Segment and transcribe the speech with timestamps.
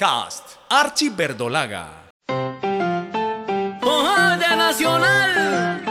[0.00, 2.08] Podcast Archie Verdolaga.
[4.38, 5.84] de Nacional,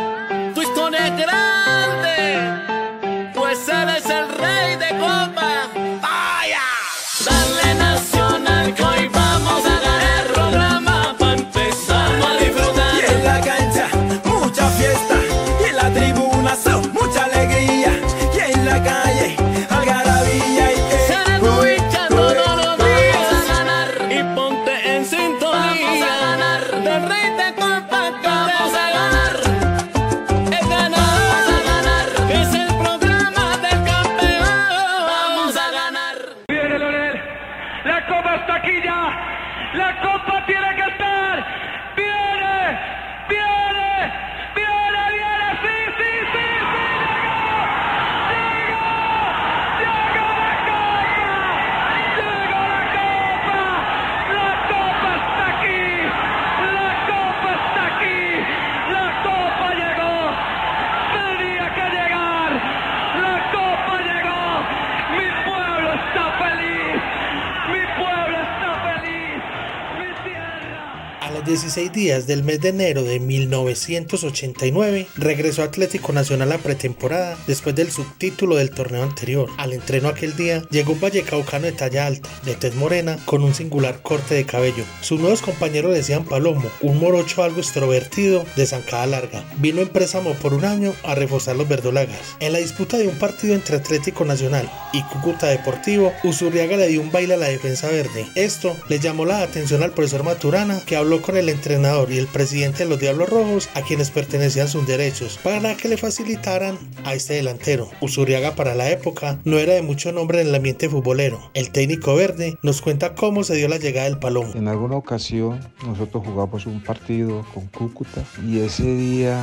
[71.90, 77.76] los 16 días del mes de enero de 1989, regresó Atlético Nacional a pretemporada después
[77.76, 79.50] del subtítulo del torneo anterior.
[79.58, 83.54] Al entreno aquel día, llegó un vallecaucano de talla alta, de tez morena, con un
[83.54, 84.84] singular corte de cabello.
[85.02, 89.44] Sus nuevos compañeros decían Palomo, un morocho algo extrovertido, de zancada larga.
[89.58, 92.20] Vino en préstamo por un año a reforzar los verdolagas.
[92.40, 97.02] En la disputa de un partido entre Atlético Nacional y Cúcuta Deportivo, Usurriaga le dio
[97.02, 98.28] un baile a la defensa verde.
[98.36, 102.28] Esto le llamó la atención al profesor Maturana, que habló con el entrenador y el
[102.28, 107.14] presidente de los Diablos Rojos, a quienes pertenecían sus derechos, para que le facilitaran a
[107.14, 107.90] este delantero.
[108.02, 111.40] Usuriaga para la época no era de mucho nombre en el ambiente futbolero.
[111.54, 114.52] El técnico verde nos cuenta cómo se dio la llegada del Palomo.
[114.56, 119.40] En alguna ocasión nosotros jugamos un partido con Cúcuta y ese día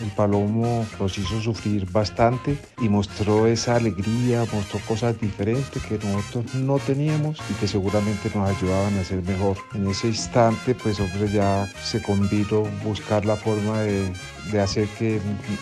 [0.00, 6.54] el Palomo nos hizo sufrir bastante y mostró esa alegría, mostró cosas diferentes que nosotros
[6.54, 9.56] no teníamos y que seguramente nos ayudaban a ser mejor.
[9.74, 14.12] En ese instante pues hombre ya se convino buscar la forma de,
[14.52, 15.20] de hacer que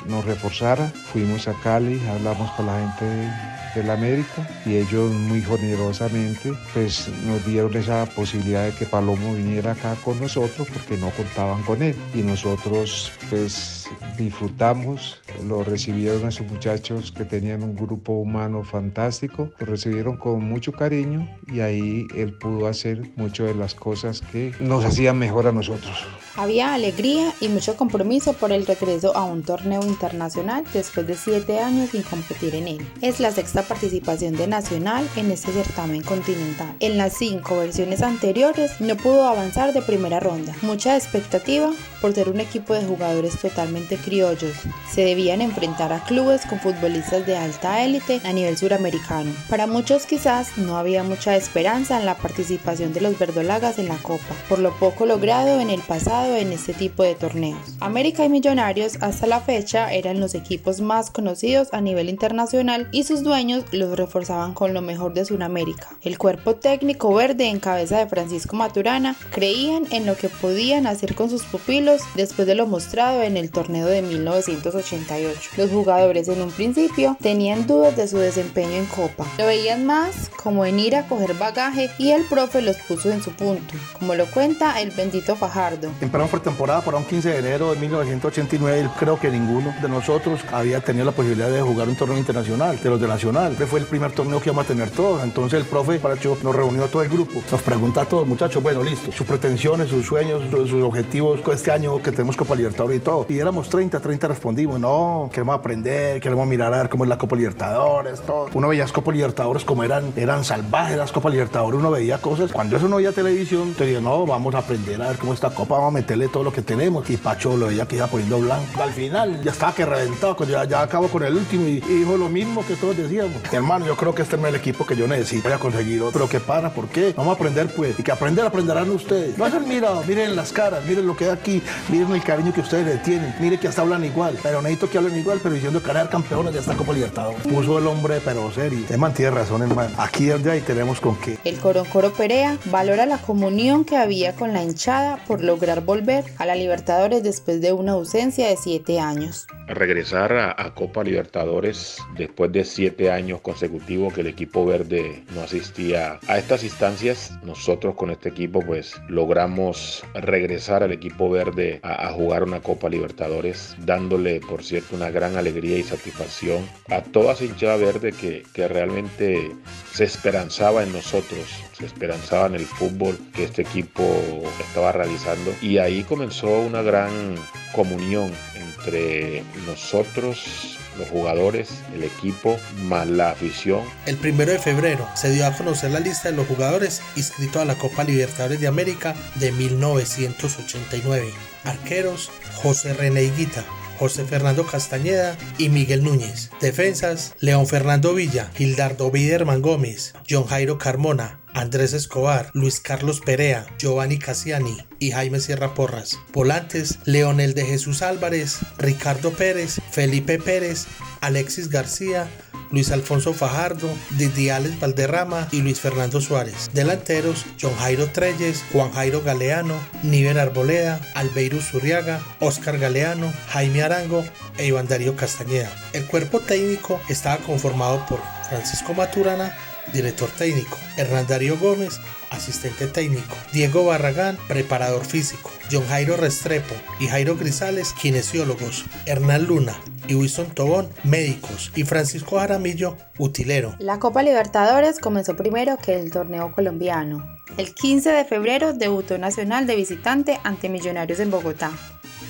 [0.09, 0.89] nos reforzara.
[1.13, 7.09] Fuimos a Cali, hablamos con la gente de del América y ellos muy generosamente pues
[7.27, 11.83] nos dieron esa posibilidad de que Palomo viniera acá con nosotros porque no contaban con
[11.83, 18.65] él y nosotros pues disfrutamos, lo recibieron a sus muchachos que tenían un grupo humano
[18.65, 24.21] fantástico, lo recibieron con mucho cariño y ahí él pudo hacer muchas de las cosas
[24.21, 26.07] que nos hacían mejor a nosotros.
[26.39, 31.59] Había alegría y mucho compromiso por el regreso a un torneo internacional después de siete
[31.59, 32.89] años sin competir en él.
[33.03, 36.77] Es la sexta participación de Nacional en este certamen continental.
[36.79, 40.55] En las cinco versiones anteriores no pudo avanzar de primera ronda.
[40.63, 44.55] Mucha expectativa por ser un equipo de jugadores totalmente criollos.
[44.89, 49.33] Se debían enfrentar a clubes con futbolistas de alta élite a nivel suramericano.
[49.51, 53.99] Para muchos quizás no había mucha esperanza en la participación de los verdolagas en la
[53.99, 57.59] Copa, por lo poco logrado en el pasado en este tipo de torneos.
[57.81, 63.05] América y Millonarios hasta la fecha eran los equipos más conocidos a nivel internacional y
[63.05, 65.89] sus dueños los reforzaban con lo mejor de Sudamérica.
[66.03, 71.15] El cuerpo técnico verde en cabeza de Francisco Maturana creían en lo que podían hacer
[71.15, 75.51] con sus pupilos después de lo mostrado en el torneo de 1988.
[75.57, 79.27] Los jugadores en un principio tenían dudas de su desempeño en Copa.
[79.39, 83.23] Lo veían más como en ir a coger bagaje y el profe los puso en
[83.23, 85.91] su punto, como lo cuenta el bendito Fajardo.
[86.19, 89.89] Entramos por temporada para un 15 de enero de 1989 y creo que ninguno de
[89.89, 93.53] nosotros había tenido la posibilidad de jugar un torneo internacional, de los de Nacional.
[93.53, 95.23] Este fue el primer torneo que íbamos a tener todos.
[95.23, 97.41] Entonces el profe Paracho nos reunió a todo el grupo.
[97.49, 101.71] Nos pregunta a todos, muchachos, bueno, listo, sus pretensiones, sus sueños, sus, sus objetivos este
[101.71, 103.25] año que tenemos Copa Libertadores y todo.
[103.29, 107.19] Y éramos 30, 30 respondimos, no, queremos aprender, queremos mirar a ver cómo es la
[107.19, 108.49] Copa Libertadores, todo.
[108.55, 112.51] Uno veía las Copa Libertadores como eran, eran salvajes las Copa Libertadores, uno veía cosas.
[112.51, 115.51] Cuando eso no veía televisión, te digo, no, vamos a aprender a ver cómo esta
[115.51, 117.09] Copa, vamos a meterle todo lo que tenemos.
[117.11, 118.83] Y Pacho lo veía que iba poniendo blanco.
[118.83, 122.29] Al final ya estaba que reventado, ya, ya acabo con el último y, dijo lo
[122.29, 123.37] mismo que todos decíamos.
[123.53, 125.45] Hermano, yo creo que este es el equipo que yo necesito.
[125.45, 126.13] Voy a conseguir otro.
[126.13, 126.71] Pero ¿qué para?
[126.71, 127.13] ¿Por qué?
[127.17, 127.99] Vamos a aprender pues.
[127.99, 129.37] Y que aprender aprenderán ustedes.
[129.37, 132.61] No hacen mirado, miren las caras, miren lo que hay aquí, miren el cariño que
[132.61, 133.35] ustedes le tienen.
[133.41, 134.39] Miren que hasta hablan igual.
[134.43, 137.43] Pero necesito que hablen igual, pero diciendo que eran campeones de esta Copa Libertadores.
[137.43, 138.87] Puso el hombre, pero serio.
[138.89, 139.91] Eman tiene razón, hermano.
[139.99, 141.39] Aquí donde ahí tenemos con qué.
[141.45, 146.27] El Coro Coro Perea valora la comunión que había con la hinchada por lograr volver
[146.37, 149.47] a la Libertadores después de una ausencia de siete años.
[149.69, 156.21] Regresar a, Copa Libertadores después de siete años consecutivos que el equipo verde no asistía
[156.29, 162.13] a estas instancias, nosotros con este equipo pues logramos regresar al equipo verde a, a
[162.13, 167.45] jugar una Copa Libertadores, dándole por cierto una gran alegría y satisfacción a toda esa
[167.45, 169.53] hinchada verde que, que realmente
[169.95, 171.47] se esperanzaba en nosotros,
[171.79, 177.37] se esperanzaba el fútbol que este equipo estaba realizando y ahí comenzó una gran
[177.73, 183.83] comunión entre nosotros los jugadores, el equipo, más la afición.
[184.07, 187.65] El primero de febrero se dio a conocer la lista de los jugadores inscritos a
[187.65, 191.29] la Copa Libertadores de América de 1989.
[191.65, 193.65] Arqueros, José René Higuita,
[193.99, 196.51] José Fernando Castañeda y Miguel Núñez.
[196.61, 203.67] Defensas, León Fernando Villa, Gildardo Biderman Gómez, John Jairo Carmona, Andrés Escobar, Luis Carlos Perea,
[203.79, 206.19] Giovanni Cassiani y Jaime Sierra Porras.
[206.33, 210.87] Volantes, Leonel de Jesús Álvarez, Ricardo Pérez, Felipe Pérez,
[211.21, 212.29] Alexis García,
[212.71, 216.69] Luis Alfonso Fajardo, Didiales Valderrama y Luis Fernando Suárez.
[216.73, 224.25] Delanteros, John Jairo Treyes, Juan Jairo Galeano, Niver Arboleda, Albeiro Zuriaga, Oscar Galeano, Jaime Arango
[224.59, 225.71] e Iván Darío Castañeda.
[225.93, 229.57] El cuerpo técnico estaba conformado por Francisco Maturana,
[229.93, 232.01] director técnico, Hernán Darío Gómez,
[232.31, 239.75] asistente técnico, Diego Barragán, preparador físico, John Jairo Restrepo y Jairo Grisales, kinesiólogos, Hernán Luna
[240.09, 243.75] y Wilson Tobón, médicos, y Francisco Jaramillo, utilero.
[243.79, 247.25] La Copa Libertadores comenzó primero que el torneo colombiano.
[247.57, 251.73] El 15 de febrero debutó Nacional de visitante ante Millonarios en Bogotá.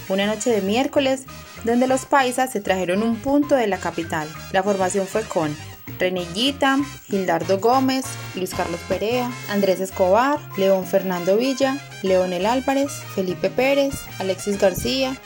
[0.08, 1.24] Una noche de miércoles
[1.64, 4.28] donde los paisas se trajeron un punto de la capital.
[4.52, 5.54] La formación fue con
[5.98, 8.04] Renillita, Gildardo Gómez,
[8.34, 15.16] Luis Carlos Perea, Andrés Escobar, León Fernando Villa, Leonel Álvarez, Felipe Pérez, Alexis García,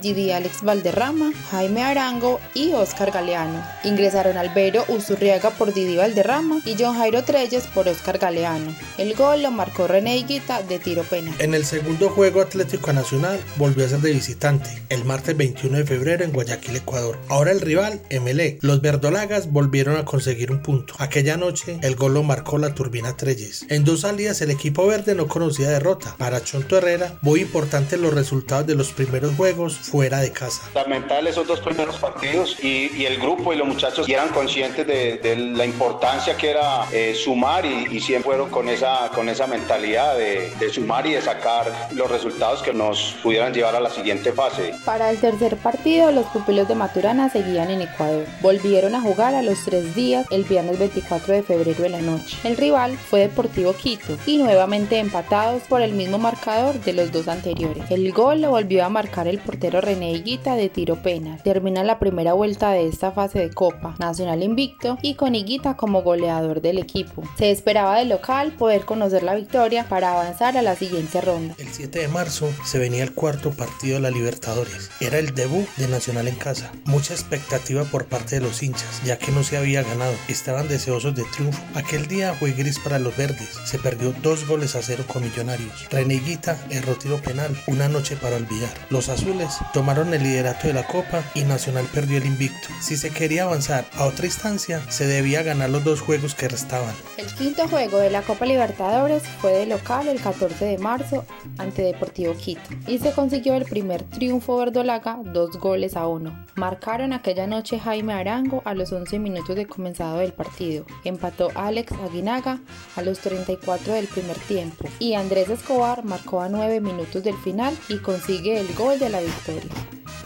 [0.00, 3.62] Gidi Alex Valderrama, Jaime Arango y Oscar Galeano.
[3.84, 8.74] Ingresaron Albero Usurriaga por Didi Valderrama y John Jairo Treyes por Oscar Galeano.
[8.98, 11.34] El gol lo marcó René Higuita de tiro penal.
[11.38, 15.84] En el segundo juego Atlético Nacional volvió a ser de visitante, el martes 21 de
[15.84, 17.18] febrero en Guayaquil, Ecuador.
[17.28, 18.58] Ahora el rival, MLE.
[18.62, 20.94] Los verdolagas volvieron a conseguir un punto.
[20.98, 23.66] Aquella noche el gol lo marcó la turbina Treyes.
[23.68, 26.14] En dos salidas el equipo verde no conocía derrota.
[26.18, 30.62] Para Chonto Herrera, muy importantes los resultados de los primeros juegos fuera de casa.
[30.74, 35.18] Lamentable esos dos primeros partidos y, y el grupo y los muchachos eran conscientes de,
[35.18, 39.46] de la importancia que era eh, sumar y, y, siempre fueron con esa, con esa
[39.46, 43.90] mentalidad de, de, sumar y de sacar los resultados que nos pudieran llevar a la
[43.90, 44.74] siguiente fase.
[44.84, 48.26] Para el tercer partido, los pupilos de Maturana seguían en Ecuador.
[48.42, 52.36] Volvieron a jugar a los tres días el viernes 24 de febrero de la noche.
[52.44, 57.26] El rival fue Deportivo Quito y nuevamente empatados por el mismo marcador de los dos
[57.26, 57.90] anteriores.
[57.90, 61.42] El gol lo volvió a marcar el portero René Higuita de tiro penal.
[61.42, 66.02] Termina la primera vuelta de esta fase de Copa, Nacional invicto y con Higuita como
[66.02, 67.22] goleador del equipo.
[67.38, 71.54] Se esperaba del local poder conocer la victoria para avanzar a la siguiente ronda.
[71.58, 74.90] El 7 de marzo se venía el cuarto partido de la Libertadores.
[75.00, 76.72] Era el debut de Nacional en casa.
[76.84, 80.14] Mucha expectativa por parte de los hinchas, ya que no se había ganado.
[80.28, 81.62] Estaban deseosos de triunfo.
[81.74, 83.58] Aquel día fue gris para los verdes.
[83.64, 85.88] Se perdió dos goles a cero con Millonarios.
[85.90, 87.56] René Higuita erró tiro penal.
[87.66, 88.70] Una noche para olvidar.
[88.90, 92.68] Los azules tomaron el liderato de la Copa y Nacional perdió el invicto.
[92.80, 96.94] Si se quería avanzar a otra instancia, se debía ganar los dos juegos que restaban.
[97.16, 101.24] El quinto juego de la Copa Libertadores fue de local el 14 de marzo
[101.58, 106.46] ante Deportivo Quito y se consiguió el primer triunfo verdolaga, dos goles a uno.
[106.56, 110.84] Marcaron aquella noche Jaime Arango a los 11 minutos de comenzado del partido.
[111.04, 112.60] Empató Alex Aguinaga
[112.96, 117.76] a los 34 del primer tiempo y Andrés Escobar marcó a 9 minutos del final
[117.88, 119.59] y consigue el gol de la victoria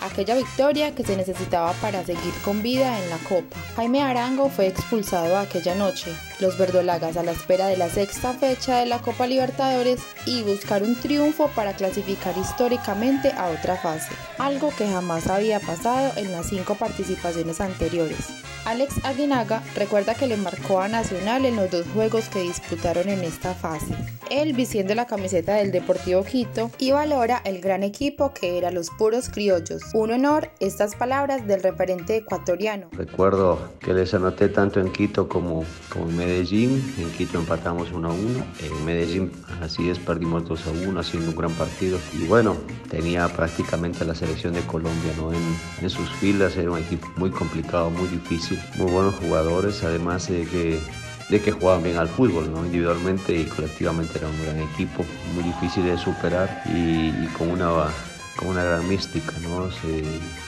[0.00, 3.56] aquella victoria que se necesitaba para seguir con vida en la Copa.
[3.76, 6.12] Jaime Arango fue expulsado aquella noche.
[6.44, 10.82] Los verdolagas a la espera de la sexta fecha de la Copa Libertadores y buscar
[10.82, 16.50] un triunfo para clasificar históricamente a otra fase, algo que jamás había pasado en las
[16.50, 18.28] cinco participaciones anteriores.
[18.66, 23.22] Alex Aguinaga recuerda que le marcó a Nacional en los dos juegos que disputaron en
[23.22, 23.94] esta fase.
[24.30, 28.88] Él vistiendo la camiseta del Deportivo Quito y valora el gran equipo que era los
[28.90, 29.82] puros criollos.
[29.92, 32.88] Un honor estas palabras del referente ecuatoriano.
[32.92, 36.33] Recuerdo que les anoté tanto en Quito como, como en Medellín.
[36.34, 38.44] En Quito empatamos 1 a 1.
[38.60, 39.30] En Medellín
[39.62, 41.96] así es, perdimos 2 a 1 haciendo un gran partido.
[42.12, 42.56] Y bueno,
[42.90, 45.32] tenía prácticamente la selección de Colombia ¿no?
[45.32, 45.38] en,
[45.80, 46.56] en sus filas.
[46.56, 50.80] Era un equipo muy complicado, muy difícil muy buenos jugadores, además de que
[51.30, 52.66] de que jugaban bien al fútbol, ¿no?
[52.66, 57.70] individualmente y colectivamente era un gran equipo, muy difícil de superar y, y con una
[58.36, 59.70] con una gran mística, ¿no?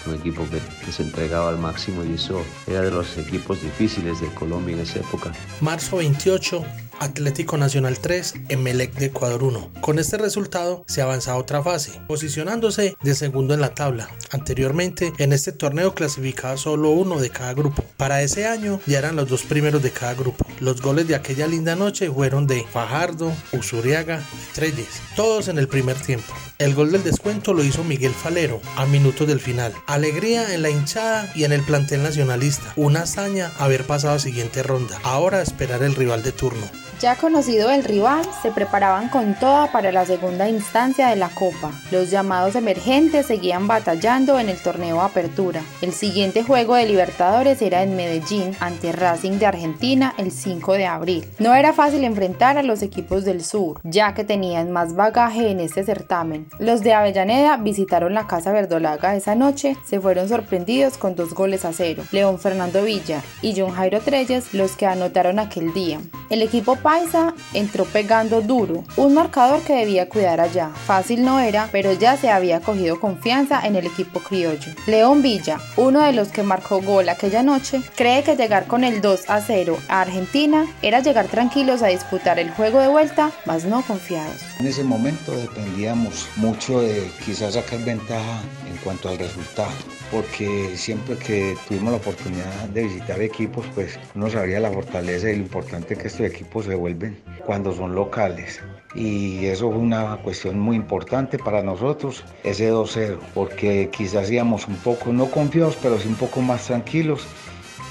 [0.06, 4.20] un equipo que, que, se entregaba al máximo y eso era de los equipos difíciles
[4.20, 5.32] de Colombia en esa época.
[5.60, 6.64] Marzo 28,
[7.00, 9.70] Atlético Nacional 3, Emelec de Ecuador 1.
[9.80, 14.08] Con este resultado se avanza a otra fase, posicionándose de segundo en la tabla.
[14.30, 17.84] Anteriormente, en este torneo clasificaba solo uno de cada grupo.
[17.96, 20.46] Para ese año ya eran los dos primeros de cada grupo.
[20.60, 25.68] Los goles de aquella linda noche fueron de Fajardo, Usuriaga y Treyes, todos en el
[25.68, 26.32] primer tiempo.
[26.58, 29.74] El gol del descuento lo hizo Miguel Falero a minutos del final.
[29.86, 32.72] Alegría en la hinchada y en el plantel nacionalista.
[32.76, 34.98] Una hazaña haber pasado a siguiente ronda.
[35.02, 36.66] Ahora esperar el rival de turno.
[37.00, 41.70] Ya conocido el rival, se preparaban con toda para la segunda instancia de la Copa.
[41.90, 45.60] Los llamados emergentes seguían batallando en el torneo Apertura.
[45.82, 50.86] El siguiente juego de Libertadores era en Medellín ante Racing de Argentina el 5 de
[50.86, 51.28] abril.
[51.38, 55.60] No era fácil enfrentar a los equipos del sur, ya que tenían más bagaje en
[55.60, 56.48] este certamen.
[56.58, 61.66] Los de Avellaneda visitaron la Casa Verdolaga esa noche, se fueron sorprendidos con dos goles
[61.66, 62.04] a cero.
[62.10, 66.00] León Fernando Villa y John Jairo Treyes los que anotaron aquel día.
[66.30, 70.68] El equipo Paisa entró pegando duro, un marcador que debía cuidar allá.
[70.68, 74.70] Fácil no era, pero ya se había cogido confianza en el equipo criollo.
[74.86, 79.00] León Villa, uno de los que marcó gol aquella noche, cree que llegar con el
[79.00, 83.64] 2 a 0 a Argentina era llegar tranquilos a disputar el juego de vuelta, mas
[83.64, 84.42] no confiados.
[84.60, 89.72] En ese momento dependíamos mucho de quizás sacar ventaja en cuanto al resultado
[90.10, 95.36] porque siempre que tuvimos la oportunidad de visitar equipos, pues uno sabría la fortaleza y
[95.36, 98.60] lo importante que estos equipos se vuelven cuando son locales.
[98.94, 104.76] Y eso fue una cuestión muy importante para nosotros, ese 2-0, porque quizás íbamos un
[104.76, 107.26] poco, no confiados, pero sí un poco más tranquilos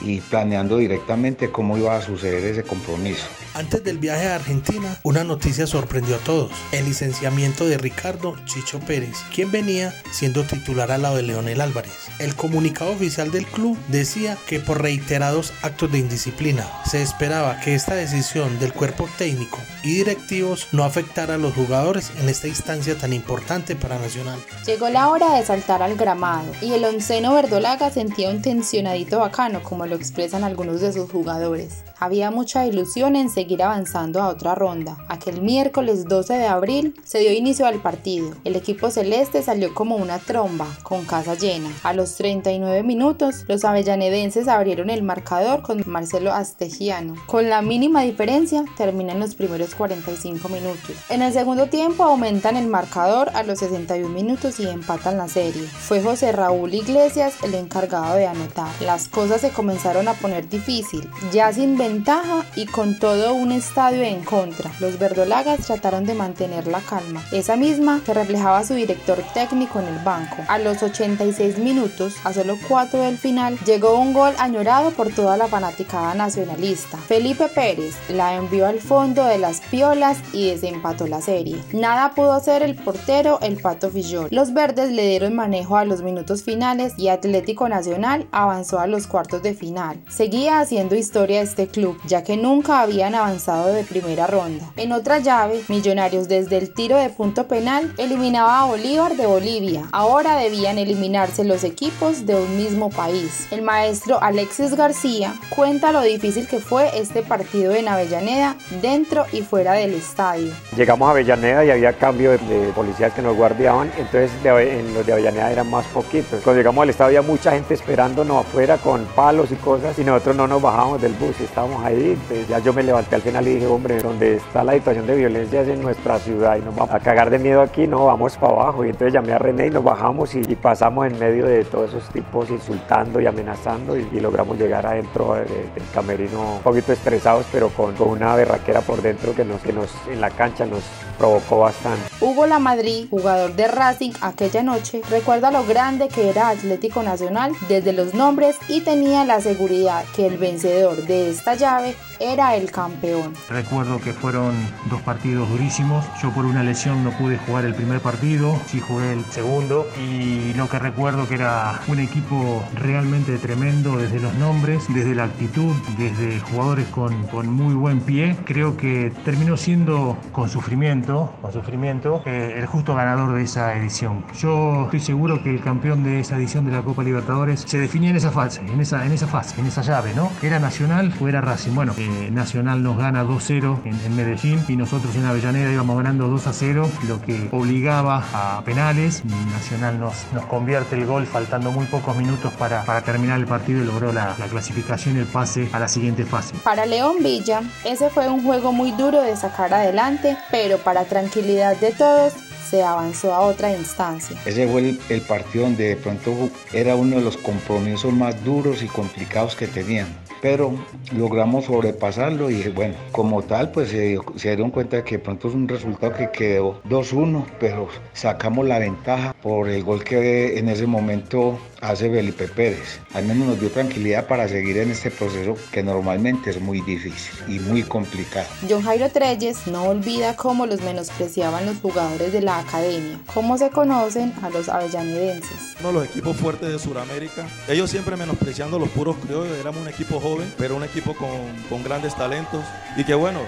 [0.01, 3.25] y planeando directamente cómo iba a suceder ese compromiso.
[3.53, 8.79] Antes del viaje a Argentina, una noticia sorprendió a todos, el licenciamiento de Ricardo Chicho
[8.81, 12.09] Pérez, quien venía siendo titular al lado de Leonel Álvarez.
[12.19, 17.75] El comunicado oficial del club decía que por reiterados actos de indisciplina se esperaba que
[17.75, 22.97] esta decisión del cuerpo técnico y directivos no afectara a los jugadores en esta instancia
[22.97, 24.39] tan importante para Nacional.
[24.65, 29.63] Llegó la hora de saltar al gramado y el onceno verdolaga sentía un tensionadito bacano
[29.85, 31.83] como lo expresan algunos de sus jugadores.
[31.99, 34.97] Había mucha ilusión en seguir avanzando a otra ronda.
[35.07, 38.31] Aquel miércoles 12 de abril se dio inicio al partido.
[38.43, 41.69] El equipo celeste salió como una tromba, con casa llena.
[41.83, 47.15] A los 39 minutos, los avellanedenses abrieron el marcador con Marcelo Astegiano.
[47.27, 50.95] Con la mínima diferencia, terminan los primeros 45 minutos.
[51.09, 55.63] En el segundo tiempo aumentan el marcador a los 61 minutos y empatan la serie.
[55.63, 58.69] Fue José Raúl Iglesias el encargado de anotar.
[58.81, 64.01] Las cosas se comenzaron a poner difícil, ya sin ventaja y con todo un estadio
[64.01, 64.71] en contra.
[64.79, 69.87] Los verdolagas trataron de mantener la calma, esa misma que reflejaba su director técnico en
[69.87, 70.37] el banco.
[70.47, 75.37] A los 86 minutos, a solo 4 del final, llegó un gol añorado por toda
[75.37, 76.97] la fanaticada nacionalista.
[76.97, 81.61] Felipe Pérez la envió al fondo de las piolas y desempató la serie.
[81.71, 84.29] Nada pudo hacer el portero, el Pato Fillol.
[84.31, 89.05] Los verdes le dieron manejo a los minutos finales y Atlético Nacional avanzó a los
[89.05, 90.01] cuartos de final.
[90.09, 94.65] Seguía haciendo historia este club, ya que nunca habían avanzado de primera ronda.
[94.77, 99.89] En otra llave, Millonarios desde el tiro de punto penal eliminaba a Bolívar de Bolivia.
[99.91, 103.47] Ahora debían eliminarse los equipos de un mismo país.
[103.51, 109.41] El maestro Alexis García cuenta lo difícil que fue este partido en Avellaneda dentro y
[109.41, 110.53] fuera del estadio.
[110.77, 115.11] Llegamos a Avellaneda y había cambio de, policías que nos guardiaban, entonces en los de
[115.11, 116.41] Avellaneda eran más poquitos.
[116.41, 120.37] Cuando llegamos al estadio había mucha gente esperándonos afuera con palos y cosas y nosotros
[120.37, 123.55] no nos bajamos del bus, estábamos ahí, entonces ya yo me levanté al final y
[123.55, 126.93] dije, hombre, donde está la situación de violencia es en nuestra ciudad y nos vamos
[126.93, 128.85] a cagar de miedo aquí, no, vamos para abajo.
[128.85, 131.89] Y entonces llamé a René y nos bajamos y, y pasamos en medio de todos
[131.89, 136.93] esos tipos insultando y amenazando y, y logramos llegar adentro de, del camerino un poquito
[136.93, 140.65] estresados, pero con, con, una berraquera por dentro que nos, que nos en la cancha
[140.65, 140.83] nos
[141.17, 142.01] provocó bastante.
[142.21, 147.93] Hugo Lamadrid, jugador de Racing aquella noche, recuerda lo grande que era Atlético Nacional desde
[147.93, 153.33] los nombres y tenía la seguridad que el vencedor de esta llave era el campeón.
[153.49, 154.55] Recuerdo que fueron
[154.89, 156.05] dos partidos durísimos.
[156.21, 160.53] Yo por una lesión no pude jugar el primer partido, sí jugué el segundo y
[160.53, 165.73] lo que recuerdo que era un equipo realmente tremendo desde los nombres, desde la actitud,
[165.97, 168.37] desde jugadores con, con muy buen pie.
[168.45, 174.25] Creo que terminó siendo con sufrimiento, con sufrimiento eh, el justo ganador de esa edición.
[174.39, 178.09] Yo estoy seguro que el campeón de esa edición de la Copa Libertadores se definía
[178.09, 180.31] en esa fase, en esa, en esa fase, en esa llave, ¿no?
[180.41, 181.75] Era Nacional o era Racing.
[181.75, 186.27] Bueno, eh, Nacional nos gana 2-0 en, en, Medellín y nosotros en Avellaneda íbamos ganando
[186.27, 189.23] 2-0, lo que obligaba a penales.
[189.25, 193.83] Nacional nos, nos convierte el gol faltando muy pocos minutos para, para terminar el partido
[193.83, 196.55] y logró la, la clasificación y el pase a la siguiente fase.
[196.63, 201.75] Para León Villa, ese fue un juego muy duro de sacar adelante, pero para tranquilidad
[201.77, 202.33] de todos,
[202.69, 204.37] se avanzó a otra instancia.
[204.45, 206.33] Ese fue el, partido donde de pronto
[206.73, 210.07] era uno de los compromisos más duros y complicados que tenían.
[210.41, 210.73] Pero
[211.15, 215.53] logramos sobrepasarlo y bueno, como tal, pues se, se dieron cuenta que de pronto es
[215.53, 220.85] un resultado que quedó 2-1, pero sacamos la ventaja por el gol que en ese
[220.85, 221.57] momento
[221.89, 222.99] hace Felipe Pérez.
[223.13, 227.33] Al menos nos dio tranquilidad para seguir en este proceso que normalmente es muy difícil
[227.47, 228.47] y muy complicado.
[228.69, 233.69] John Jairo Treyes no olvida cómo los menospreciaban los jugadores de la academia, cómo se
[233.69, 235.75] conocen a los avellanedenses.
[235.79, 239.81] Uno de los equipos fuertes de Sudamérica, ellos siempre menospreciando a los puros criollos, éramos
[239.81, 241.29] un equipo joven, pero un equipo con,
[241.69, 242.63] con grandes talentos
[242.97, 243.39] y que bueno,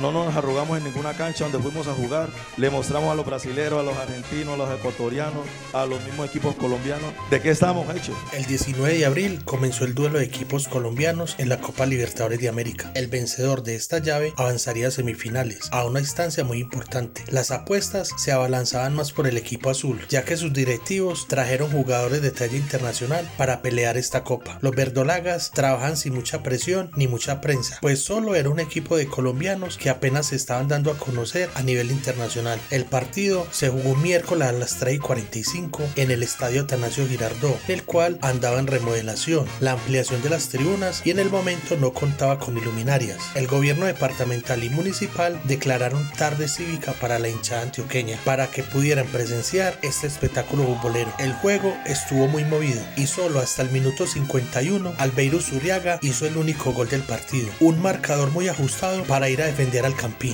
[0.00, 2.28] no nos arrugamos en ninguna cancha donde fuimos a jugar.
[2.56, 6.54] Le mostramos a los brasileños, a los argentinos, a los ecuatorianos, a los mismos equipos
[6.54, 8.16] colombianos de qué estábamos hechos.
[8.32, 12.48] El 19 de abril comenzó el duelo de equipos colombianos en la Copa Libertadores de
[12.48, 12.92] América.
[12.94, 17.24] El vencedor de esta llave avanzaría a semifinales, a una instancia muy importante.
[17.28, 22.22] Las apuestas se abalanzaban más por el equipo azul, ya que sus directivos trajeron jugadores
[22.22, 24.58] de talla internacional para pelear esta copa.
[24.60, 29.06] Los verdolagas trabajan sin mucha presión ni mucha prensa, pues solo era un equipo de
[29.06, 32.60] colombianos que apenas se estaban dando a conocer a nivel internacional.
[32.70, 37.58] El partido se jugó miércoles a las 3 y 45 en el estadio Atanasio Girardot,
[37.68, 41.92] el cual andaba en remodelación, la ampliación de las tribunas y en el momento no
[41.92, 43.18] contaba con iluminarias.
[43.34, 49.06] El gobierno departamental y municipal declararon tarde cívica para la hinchada antioqueña para que pudieran
[49.06, 51.12] presenciar este espectáculo futbolero.
[51.18, 56.36] El juego estuvo muy movido y solo hasta el minuto 51 Albeiro Zuriaga hizo el
[56.36, 59.69] único gol del partido, un marcador muy ajustado para ir a defender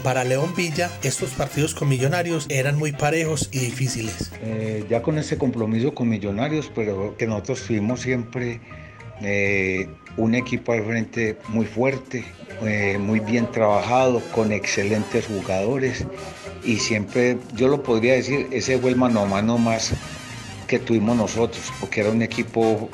[0.03, 4.33] Para León Villa, estos partidos con Millonarios eran muy parejos y difíciles.
[4.43, 8.61] Eh, ya con ese compromiso con Millonarios, pero que nosotros fuimos siempre
[9.21, 12.25] eh, un equipo al frente muy fuerte,
[12.63, 16.07] eh, muy bien trabajado, con excelentes jugadores
[16.65, 19.93] y siempre, yo lo podría decir, ese fue el mano a mano más
[20.67, 22.89] que tuvimos nosotros, porque era un equipo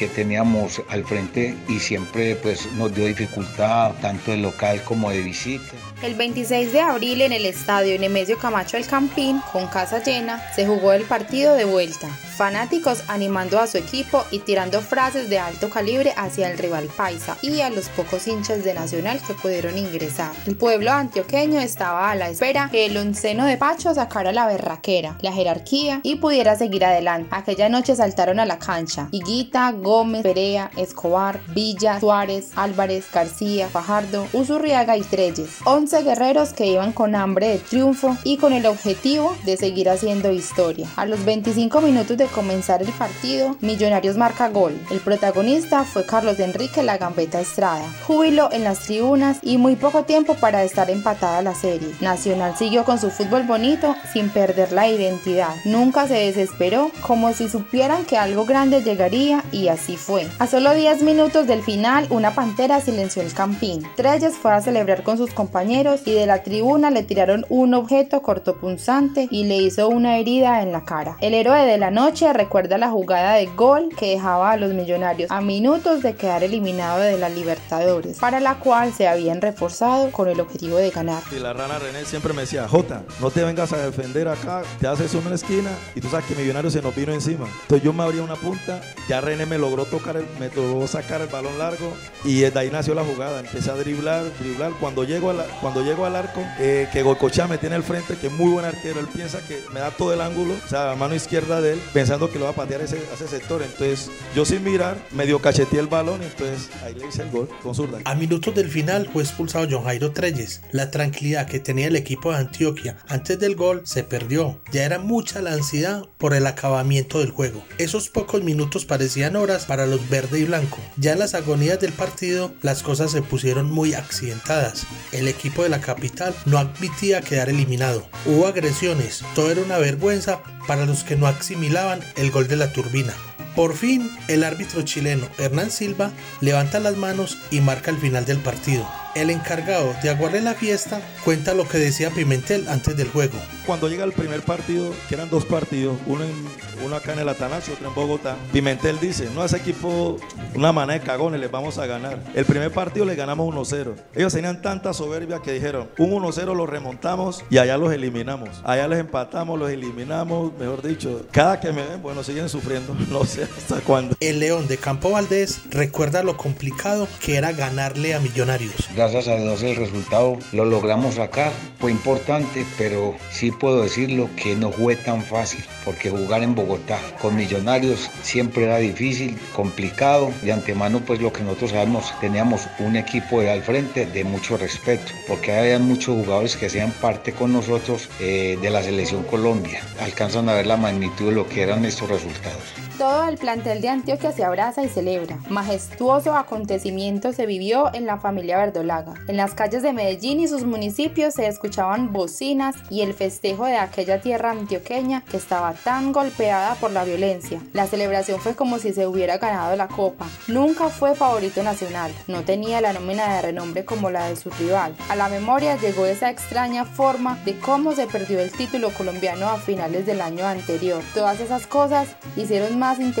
[0.00, 5.20] que teníamos al frente y siempre pues nos dio dificultad tanto de local como de
[5.20, 5.74] visita.
[6.02, 10.66] El 26 de abril en el estadio Nemesio Camacho del Campín, con casa llena, se
[10.66, 12.08] jugó el partido de vuelta.
[12.08, 17.36] Fanáticos animando a su equipo y tirando frases de alto calibre hacia el rival paisa
[17.42, 20.32] y a los pocos hinchas de Nacional que pudieron ingresar.
[20.46, 25.18] El pueblo antioqueño estaba a la espera que el onceno de Pacho sacara la berraquera,
[25.20, 27.28] la jerarquía y pudiera seguir adelante.
[27.30, 34.26] Aquella noche saltaron a la cancha Higuita, Gómez, Perea, Escobar, Villa, Suárez, Álvarez, García, Fajardo,
[34.32, 35.58] Usurriaga y Treyes.
[35.66, 40.30] 11 guerreros que iban con hambre de triunfo y con el objetivo de seguir haciendo
[40.32, 40.86] historia.
[40.96, 44.78] A los 25 minutos de comenzar el partido, Millonarios marca gol.
[44.90, 47.84] El protagonista fue Carlos Enrique La Gambeta Estrada.
[48.06, 51.94] Júbilo en las tribunas y muy poco tiempo para estar empatada la serie.
[52.00, 55.54] Nacional siguió con su fútbol bonito sin perder la identidad.
[55.64, 60.28] Nunca se desesperó, como si supieran que algo grande llegaría y así fue.
[60.38, 63.82] A solo 10 minutos del final, una pantera silenció el campín.
[63.96, 68.20] Treyes fue a celebrar con sus compañeros y de la tribuna le tiraron un objeto
[68.20, 71.16] cortopunzante y le hizo una herida en la cara.
[71.22, 75.30] El héroe de la noche recuerda la jugada de gol que dejaba a los millonarios
[75.30, 80.28] a minutos de quedar eliminado de la Libertadores, para la cual se habían reforzado con
[80.28, 81.22] el objetivo de ganar.
[81.34, 84.86] Y la rana René siempre me decía, Jota, no te vengas a defender acá, te
[84.86, 87.46] haces una esquina y tú sabes que Millonarios se nos vino encima.
[87.62, 91.22] Entonces yo me abría una punta, ya René me logró tocar, el, me logró sacar
[91.22, 91.90] el balón largo
[92.22, 93.40] y de ahí nació la jugada.
[93.40, 94.72] Empecé a driblar, driblar.
[94.78, 98.16] Cuando llego a la, cuando llego al arco, eh, que Goicochea me tiene al frente,
[98.16, 100.86] que es muy buen arquero, él piensa que me da todo el ángulo, o sea,
[100.86, 103.62] la mano izquierda de él, pensando que lo va a patear ese, a ese sector.
[103.62, 107.74] Entonces, yo sin mirar, medio cacheteé el balón, entonces ahí le hice el gol con
[107.74, 107.98] zurda.
[108.04, 110.62] A minutos del final fue expulsado John Jairo Treyes.
[110.72, 114.60] La tranquilidad que tenía el equipo de Antioquia antes del gol se perdió.
[114.72, 117.62] Ya era mucha la ansiedad por el acabamiento del juego.
[117.78, 120.78] Esos pocos minutos parecían horas para los verde y blanco.
[120.96, 124.86] Ya en las agonías del partido, las cosas se pusieron muy accidentadas.
[125.12, 128.06] El equipo de la capital no admitía quedar eliminado.
[128.26, 132.72] Hubo agresiones, todo era una vergüenza para los que no asimilaban el gol de la
[132.72, 133.14] turbina.
[133.54, 138.38] Por fin, el árbitro chileno Hernán Silva levanta las manos y marca el final del
[138.38, 138.88] partido.
[139.16, 143.36] El encargado de aguarle la fiesta cuenta lo que decía Pimentel antes del juego.
[143.66, 147.74] Cuando llega el primer partido, que eran dos partidos, uno, en, acá en el Atanasio,
[147.74, 150.16] otro en Bogotá, Pimentel dice, no, a ese equipo
[150.54, 152.20] una manera de cagones, les vamos a ganar.
[152.34, 153.94] El primer partido le ganamos 1-0.
[154.14, 158.60] Ellos tenían tanta soberbia que dijeron, un 1-0 lo remontamos y allá los eliminamos.
[158.64, 161.26] Allá les empatamos, los eliminamos, mejor dicho.
[161.32, 162.94] Cada que me ven, bueno, siguen sufriendo,
[163.26, 164.16] sé hasta cuándo.
[164.20, 168.88] El León de Campo Valdés recuerda lo complicado que era ganarle a Millonarios.
[168.94, 171.52] Gracias a Dios el resultado lo logramos sacar.
[171.78, 176.98] Fue importante, pero sí puedo decirlo que no fue tan fácil, porque jugar en Bogotá
[177.20, 180.32] con Millonarios siempre era difícil, complicado.
[180.42, 184.56] De antemano, pues lo que nosotros sabemos, teníamos un equipo de al frente de mucho
[184.56, 189.80] respeto, porque había muchos jugadores que hacían parte con nosotros eh, de la selección Colombia.
[190.00, 192.62] Alcanzan a ver la magnitud de lo que eran estos resultados.
[192.98, 195.38] Todo el plantel de Antioquia se abraza y celebra.
[195.48, 199.14] Majestuoso acontecimiento se vivió en la familia Verdolaga.
[199.28, 203.76] En las calles de Medellín y sus municipios se escuchaban bocinas y el festejo de
[203.76, 207.60] aquella tierra antioqueña que estaba tan golpeada por la violencia.
[207.72, 210.26] La celebración fue como si se hubiera ganado la copa.
[210.48, 214.96] Nunca fue favorito nacional, no tenía la nómina de renombre como la de su rival.
[215.08, 219.58] A la memoria llegó esa extraña forma de cómo se perdió el título colombiano a
[219.58, 221.00] finales del año anterior.
[221.14, 223.19] Todas esas cosas hicieron más interesante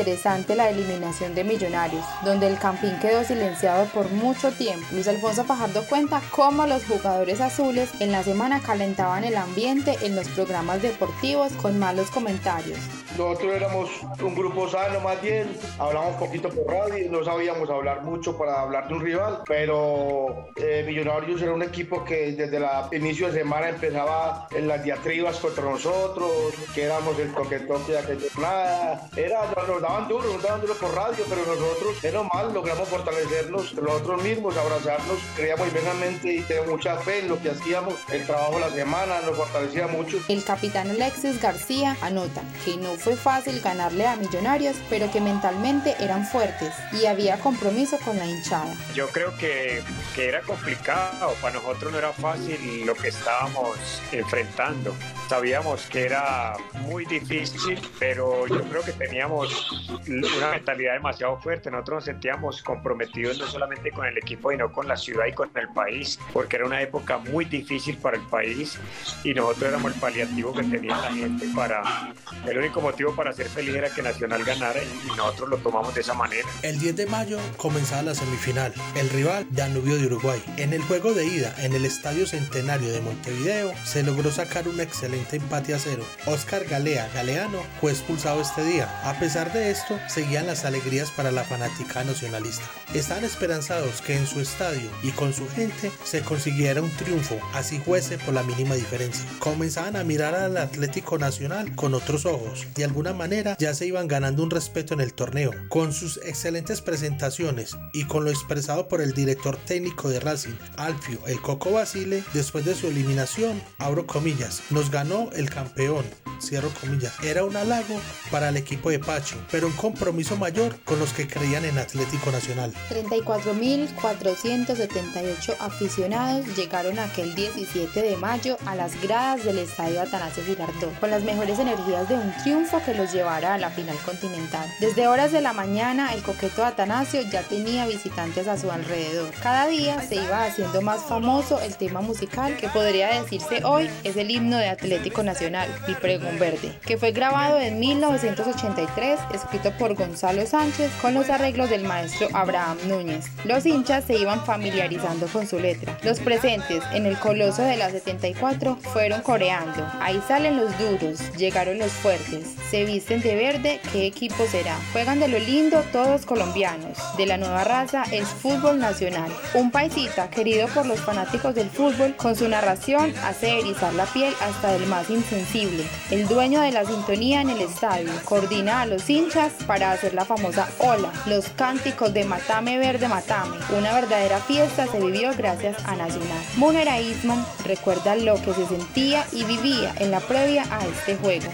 [0.56, 4.86] la eliminación de Millonarios, donde el Campín quedó silenciado por mucho tiempo.
[4.92, 10.16] Luis Alfonso Fajardo cuenta cómo los jugadores azules en la semana calentaban el ambiente en
[10.16, 12.78] los programas deportivos con malos comentarios.
[13.18, 13.90] Nosotros éramos
[14.22, 18.88] un grupo sano más bien, hablamos poquito por radio, no sabíamos hablar mucho para hablar
[18.88, 23.68] de un rival, pero eh, Millonarios era un equipo que desde el inicio de semana
[23.68, 26.30] empezaba en las diatribas contra nosotros,
[26.74, 30.94] que éramos el toque-toque de aquella jornada, era nos daban duro, nos daban duro por
[30.94, 36.96] radio, pero nosotros, menos mal, logramos fortalecernos nosotros mismos, abrazarnos, creíamos inmensamente y teníamos mucha
[36.98, 40.18] fe en lo que hacíamos, el trabajo de la semana nos fortalecía mucho.
[40.28, 45.94] El capitán Alexis García anota que no fue fácil ganarle a Millonarios, pero que mentalmente
[46.00, 48.74] eran fuertes y había compromiso con la hinchada.
[48.94, 49.82] Yo creo que,
[50.14, 54.94] que era complicado, para nosotros no era fácil lo que estábamos enfrentando.
[55.28, 59.70] Sabíamos que era muy difícil, pero yo creo que teníamos
[60.06, 61.70] una mentalidad demasiado fuerte.
[61.70, 65.50] Nosotros nos sentíamos comprometidos no solamente con el equipo, sino con la ciudad y con
[65.54, 68.78] el país, porque era una época muy difícil para el país
[69.24, 72.12] y nosotros éramos el paliativo que tenía la gente para...
[72.46, 76.00] El único motivo para ser feliz era que Nacional ganara y nosotros lo tomamos de
[76.00, 76.48] esa manera.
[76.62, 80.42] El 10 de mayo comenzaba la semifinal, el rival Danubio de Uruguay.
[80.56, 84.80] En el juego de ida en el Estadio Centenario de Montevideo se logró sacar un
[84.80, 86.02] excelente empate a cero.
[86.26, 88.88] Oscar Galea Galeano fue expulsado este día.
[89.08, 92.64] A pesar de esto, seguían las alegrías para la fanática nacionalista.
[92.92, 97.78] Estaban esperanzados que en su estadio y con su gente se consiguiera un triunfo, así
[97.78, 99.24] fuese por la mínima diferencia.
[99.38, 102.66] Comenzaban a mirar al Atlético Nacional con otros ojos.
[102.80, 105.50] De alguna manera ya se iban ganando un respeto en el torneo.
[105.68, 111.18] Con sus excelentes presentaciones y con lo expresado por el director técnico de Racing, Alfio
[111.26, 116.06] El Coco Basile, después de su eliminación, abro comillas, nos ganó el campeón,
[116.40, 117.12] cierro comillas.
[117.22, 121.28] Era un halago para el equipo de Pacho, pero un compromiso mayor con los que
[121.28, 122.72] creían en Atlético Nacional.
[122.88, 131.10] 34.478 aficionados llegaron aquel 17 de mayo a las gradas del estadio Atanasio Girardot, con
[131.10, 134.66] las mejores energías de un triunfo que los llevara a la final continental.
[134.78, 139.30] Desde horas de la mañana, el coqueto Atanasio ya tenía visitantes a su alrededor.
[139.42, 144.16] Cada día se iba haciendo más famoso el tema musical que podría decirse hoy es
[144.16, 149.94] el himno de Atlético Nacional, Mi Pregón Verde, que fue grabado en 1983, escrito por
[149.94, 153.26] Gonzalo Sánchez con los arreglos del maestro Abraham Núñez.
[153.44, 155.98] Los hinchas se iban familiarizando con su letra.
[156.04, 159.84] Los presentes en el Coloso de la 74 fueron coreando.
[160.00, 164.76] Ahí salen los duros, llegaron los fuertes, se visten de verde, ¿qué equipo será?
[164.92, 166.98] Juegan de lo lindo todos colombianos.
[167.16, 169.30] De la nueva raza es fútbol nacional.
[169.54, 174.34] Un paisita querido por los fanáticos del fútbol, con su narración hace erizar la piel
[174.40, 175.84] hasta del más insensible.
[176.10, 180.24] El dueño de la sintonía en el estadio coordina a los hinchas para hacer la
[180.24, 183.56] famosa ola, los cánticos de Matame Verde Matame.
[183.76, 186.42] Una verdadera fiesta se vivió gracias a Nacional.
[186.56, 191.50] Munera Eastman recuerda lo que se sentía y vivía en la previa a este juego.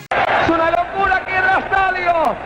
[0.96, 2.36] Locura aquí en el estadio.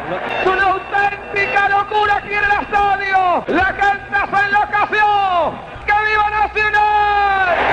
[0.41, 3.45] Es una auténtica locura aquí en el estadio.
[3.47, 5.53] La gente se enloqueció.
[5.87, 7.70] ¡Que viva Nacional!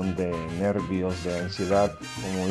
[0.00, 1.92] De nervios, de ansiedad,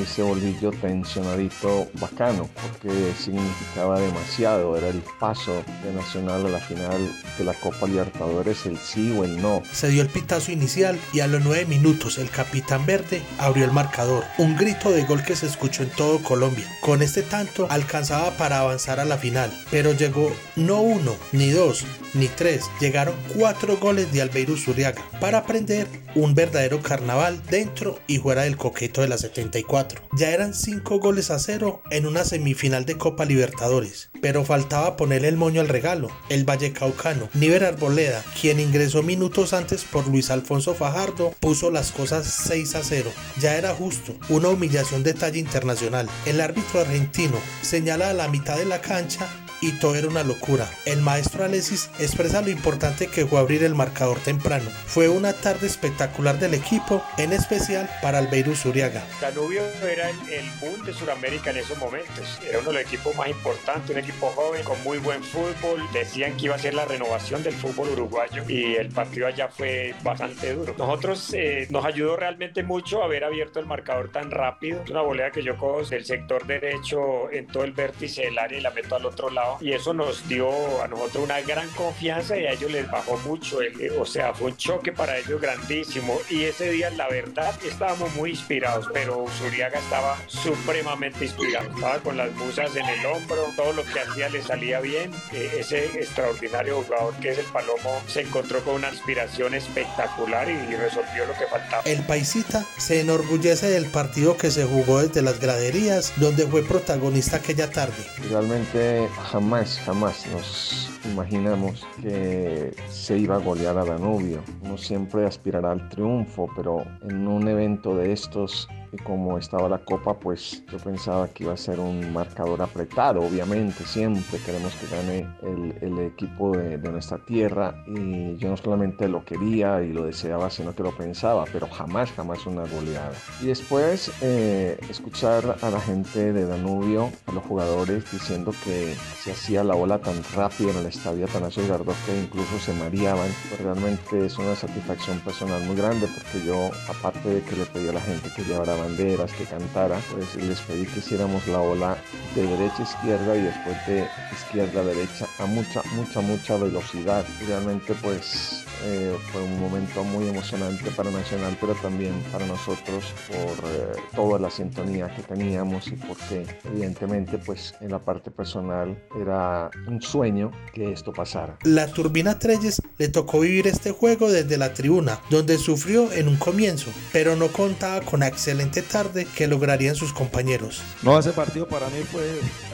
[0.02, 6.60] como dice Bolillo, tensionadito, bacano, porque significaba demasiado, era el paso de Nacional a la
[6.60, 9.62] final de la Copa Libertadores, el sí o el no.
[9.72, 13.72] Se dio el pitazo inicial y a los nueve minutos el capitán verde abrió el
[13.72, 16.66] marcador, un grito de gol que se escuchó en todo Colombia.
[16.82, 21.86] Con este tanto alcanzaba para avanzar a la final, pero llegó no uno, ni dos,
[22.14, 28.18] ni tres, llegaron cuatro goles de Albeiro Zuriaga para prender un verdadero carnaval dentro y
[28.18, 29.91] fuera del coqueto de la 74.
[30.14, 35.30] Ya eran cinco goles a cero en una semifinal de Copa Libertadores, pero faltaba ponerle
[35.30, 40.76] el moño al regalo, el Vallecaucano, Niver Arboleda, quien ingresó minutos antes por Luis Alfonso
[40.76, 43.12] Fajardo, puso las cosas 6 a 0.
[43.40, 46.10] Ya era justo, una humillación de talla internacional.
[46.26, 49.28] El árbitro argentino señala a la mitad de la cancha
[49.62, 50.68] y todo era una locura.
[50.86, 54.70] El maestro Alexis expresa lo importante que fue abrir el marcador temprano.
[54.88, 59.04] Fue una tarde espectacular del equipo, en especial para Albeiro Zuriaga.
[59.22, 62.40] Danubio era el, el boom de Sudamérica en esos momentos.
[62.48, 65.82] Era uno de los equipos más importantes, un equipo joven con muy buen fútbol.
[65.94, 69.94] Decían que iba a ser la renovación del fútbol uruguayo y el partido allá fue
[70.04, 70.74] bastante duro.
[70.78, 74.84] Nosotros eh, nos ayudó realmente mucho haber abierto el marcador tan rápido.
[74.84, 78.58] Es una volea que yo cojo del sector derecho en todo el vértice del área
[78.58, 80.50] y la meto al otro lado y eso nos dio
[80.82, 83.62] a nosotros una gran confianza y a ellos les bajó mucho.
[83.62, 88.14] El, o sea, fue un choque para ellos grandísimo y ese día la verdad estábamos
[88.16, 91.70] muy inspirados, pero Zuriaga estaba supremamente inspirado.
[91.74, 95.12] Estaba con las musas en el hombro, todo lo que hacía le salía bien.
[95.34, 100.54] Eh, ese extraordinario jugador que es el Palomo se encontró con una inspiración espectacular y,
[100.54, 101.84] y resolvió lo que faltaba.
[101.86, 107.38] El paisita se enorgullece del partido que se jugó desde las graderías, donde fue protagonista
[107.38, 108.06] aquella tarde.
[108.30, 109.08] Realmente
[109.42, 114.44] jamás, jamás nos imaginamos que se iba a golear a Danubio.
[114.62, 119.78] Uno siempre aspirará al triunfo, pero en un evento de estos y como estaba la
[119.80, 124.88] copa, pues yo pensaba que iba a ser un marcador apretado, obviamente, siempre queremos que
[124.88, 129.94] gane el, el equipo de, de, nuestra tierra y yo no solamente lo quería y
[129.94, 133.14] lo deseaba, sino que lo pensaba, pero jamás, jamás una goleada.
[133.42, 139.32] Y después eh, escuchar a la gente de Danubio, a los jugadores, diciendo que se
[139.32, 143.62] hacía la ola tan rápido en el estadio Atanasio Girardot que incluso se mareaban, pues
[143.62, 147.94] realmente es una satisfacción personal muy grande porque yo, aparte de que le pedí a
[147.94, 151.98] la gente que llevara banderas, que cantara, pues les pedí que hiciéramos la ola
[152.36, 157.26] de derecha a izquierda y después de izquierda a derecha a mucha, mucha, mucha velocidad.
[157.48, 163.70] Realmente pues eh, fue un momento muy emocionante para Nacional, pero también para nosotros por
[163.70, 169.70] eh, toda la sintonía que teníamos y porque evidentemente pues en la parte personal era
[169.88, 171.58] un sueño que esto pasara.
[171.64, 176.38] La Turbina Treyes le tocó vivir este juego desde la tribuna, donde sufrió en un
[176.38, 180.82] comienzo, pero no contaba con la excelente tarde que lograrían sus compañeros.
[181.04, 182.24] No, ese partido para mí fue,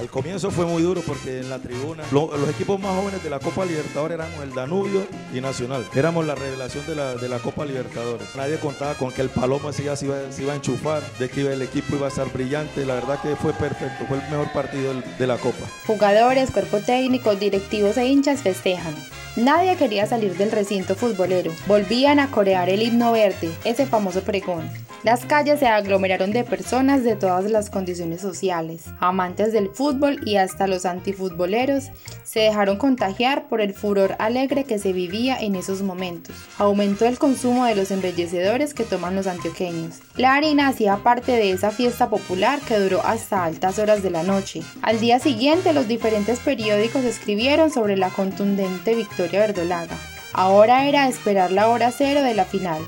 [0.01, 3.29] el comienzo fue muy duro porque en la tribuna lo, los equipos más jóvenes de
[3.29, 5.85] la Copa Libertadores éramos el Danubio y Nacional.
[5.97, 8.35] Éramos la revelación de la, de la Copa Libertadores.
[8.35, 11.59] Nadie contaba con que el Paloma se iba, se, iba, a enchufar, de que el
[11.63, 12.85] equipo iba a estar brillante.
[12.85, 15.65] La verdad que fue perfecto, fue el mejor partido de la Copa.
[15.87, 18.93] Jugadores, cuerpo técnico, directivos e hinchas festejan.
[19.37, 21.51] Nadie quería salir del recinto futbolero.
[21.67, 24.67] Volvían a corear el himno verde, ese famoso pregón.
[25.03, 30.37] Las calles se aglomeraron de personas de todas las condiciones sociales, amantes del fútbol y
[30.37, 31.91] hasta los antifutboleros
[32.23, 36.35] se dejaron contagiar por el furor alegre que se vivía en esos momentos.
[36.57, 39.99] Aumentó el consumo de los embellecedores que toman los antioqueños.
[40.15, 44.23] La harina hacía parte de esa fiesta popular que duró hasta altas horas de la
[44.23, 44.63] noche.
[44.81, 49.95] Al día siguiente los diferentes periódicos escribieron sobre la contundente victoria verdolaga.
[50.33, 52.81] Ahora era esperar la hora cero de la final,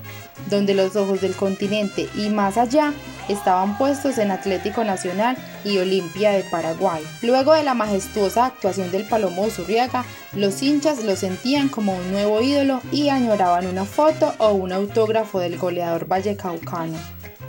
[0.49, 2.93] donde los ojos del continente y más allá
[3.27, 7.03] estaban puestos en Atlético Nacional y Olimpia de Paraguay.
[7.21, 12.41] Luego de la majestuosa actuación del Palomo Zurriaga, los hinchas lo sentían como un nuevo
[12.41, 16.97] ídolo y añoraban una foto o un autógrafo del goleador vallecaucano.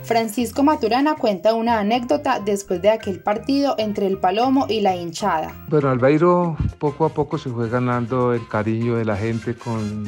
[0.03, 5.53] Francisco Maturana cuenta una anécdota después de aquel partido entre el Palomo y la hinchada.
[5.69, 10.07] Bueno, Albeiro poco a poco se fue ganando el cariño de la gente con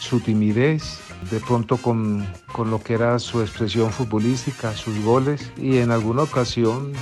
[0.00, 5.78] su timidez, de pronto con, con, lo que era su expresión futbolística, sus goles y
[5.78, 6.92] en alguna ocasión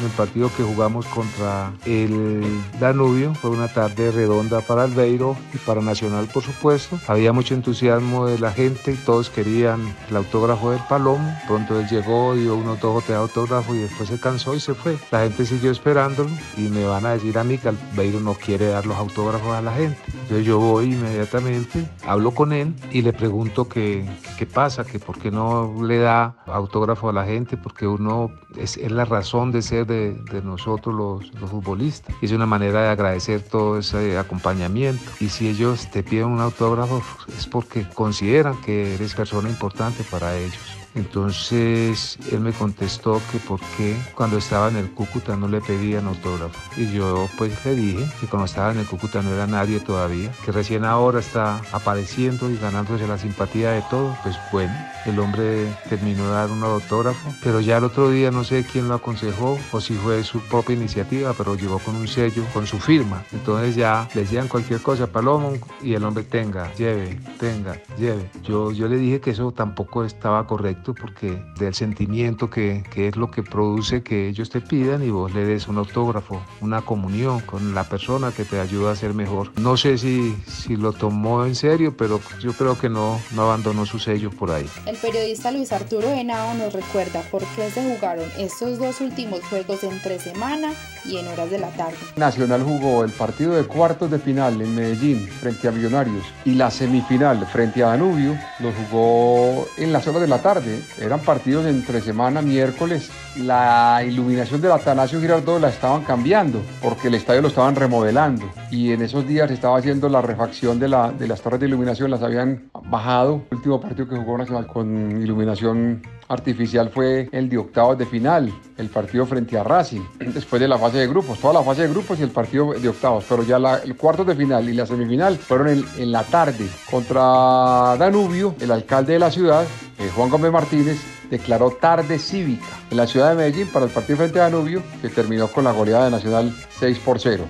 [0.00, 2.42] en el partido que jugamos contra el
[2.80, 3.34] Danubio.
[3.34, 6.98] Fue una tarde redonda para Albeiro y para Nacional, por supuesto.
[7.06, 11.36] Había mucho entusiasmo de la gente y todos querían el autógrafo del Palomo.
[11.46, 14.96] Pronto él llegó, dio un autógrafo de autógrafo y después se cansó y se fue.
[15.10, 18.66] La gente siguió esperándolo y me van a decir a mí que Albeiro no quiere
[18.66, 19.98] dar los autógrafos a la gente.
[20.06, 24.46] Entonces yo voy inmediatamente, hablo con él y le pregunto qué, qué
[24.84, 29.52] que por qué no le da autógrafo a la gente, porque uno es, la razón
[29.52, 32.14] de ser de, nosotros los, futbolistas.
[32.20, 35.02] Es una manera de agradecer todo ese acompañamiento.
[35.20, 37.02] Y si ellos te piden un autógrafo
[37.36, 40.79] es porque consideran que eres persona importante para ellos.
[40.94, 46.06] Entonces él me contestó que por qué cuando estaba en el Cúcuta no le pedían
[46.06, 46.58] autógrafo.
[46.76, 50.32] Y yo pues le dije que cuando estaba en el Cúcuta no era nadie todavía,
[50.44, 54.16] que recién ahora está apareciendo y ganándose la simpatía de todos.
[54.22, 54.74] Pues bueno,
[55.06, 58.88] el hombre terminó de dar un autógrafo, pero ya el otro día no sé quién
[58.88, 62.78] lo aconsejó o si fue su propia iniciativa, pero llegó con un sello, con su
[62.78, 63.22] firma.
[63.32, 68.28] Entonces ya le decían cualquier cosa, Palomo, y el hombre tenga, lleve, tenga, lleve.
[68.42, 73.16] Yo, yo le dije que eso tampoco estaba correcto porque del sentimiento que, que, es
[73.16, 77.40] lo que produce que ellos te pidan y vos le des un autógrafo, una comunión
[77.40, 79.52] con la persona que te ayuda a ser mejor.
[79.60, 83.86] No sé si, si lo tomó en serio, pero yo creo que no, no abandonó
[83.86, 84.68] su sello por ahí.
[84.86, 89.84] El periodista Luis Arturo Henao nos recuerda por qué se jugaron estos dos últimos juegos
[89.84, 90.72] entre semana
[91.04, 91.96] y en horas de la tarde.
[92.16, 96.70] Nacional jugó el partido de cuartos de final en Medellín frente a Millonarios y la
[96.70, 100.69] semifinal frente a Danubio lo jugó en las horas de la tarde.
[100.98, 103.10] Eran partidos entre semana, miércoles.
[103.36, 108.92] La iluminación del Atanasio Girardot la estaban cambiando porque el estadio lo estaban remodelando y
[108.92, 112.22] en esos días estaba haciendo la refacción de, la, de las torres de iluminación, las
[112.22, 113.42] habían bajado.
[113.50, 118.52] El último partido que jugó Nacional con iluminación artificial fue el de octavos de final,
[118.78, 121.88] el partido frente a Racing, después de la fase de grupos, toda la fase de
[121.88, 125.36] grupos y el partido de octavos, pero ya el cuarto de final y la semifinal
[125.36, 129.64] fueron en, en, la tarde contra Danubio, el alcalde de la ciudad,
[129.98, 134.18] eh, Juan Gómez Martínez, declaró tarde cívica en la ciudad de Medellín para el partido
[134.18, 137.44] frente a Danubio, que terminó con la goleada de Nacional 6 por 0.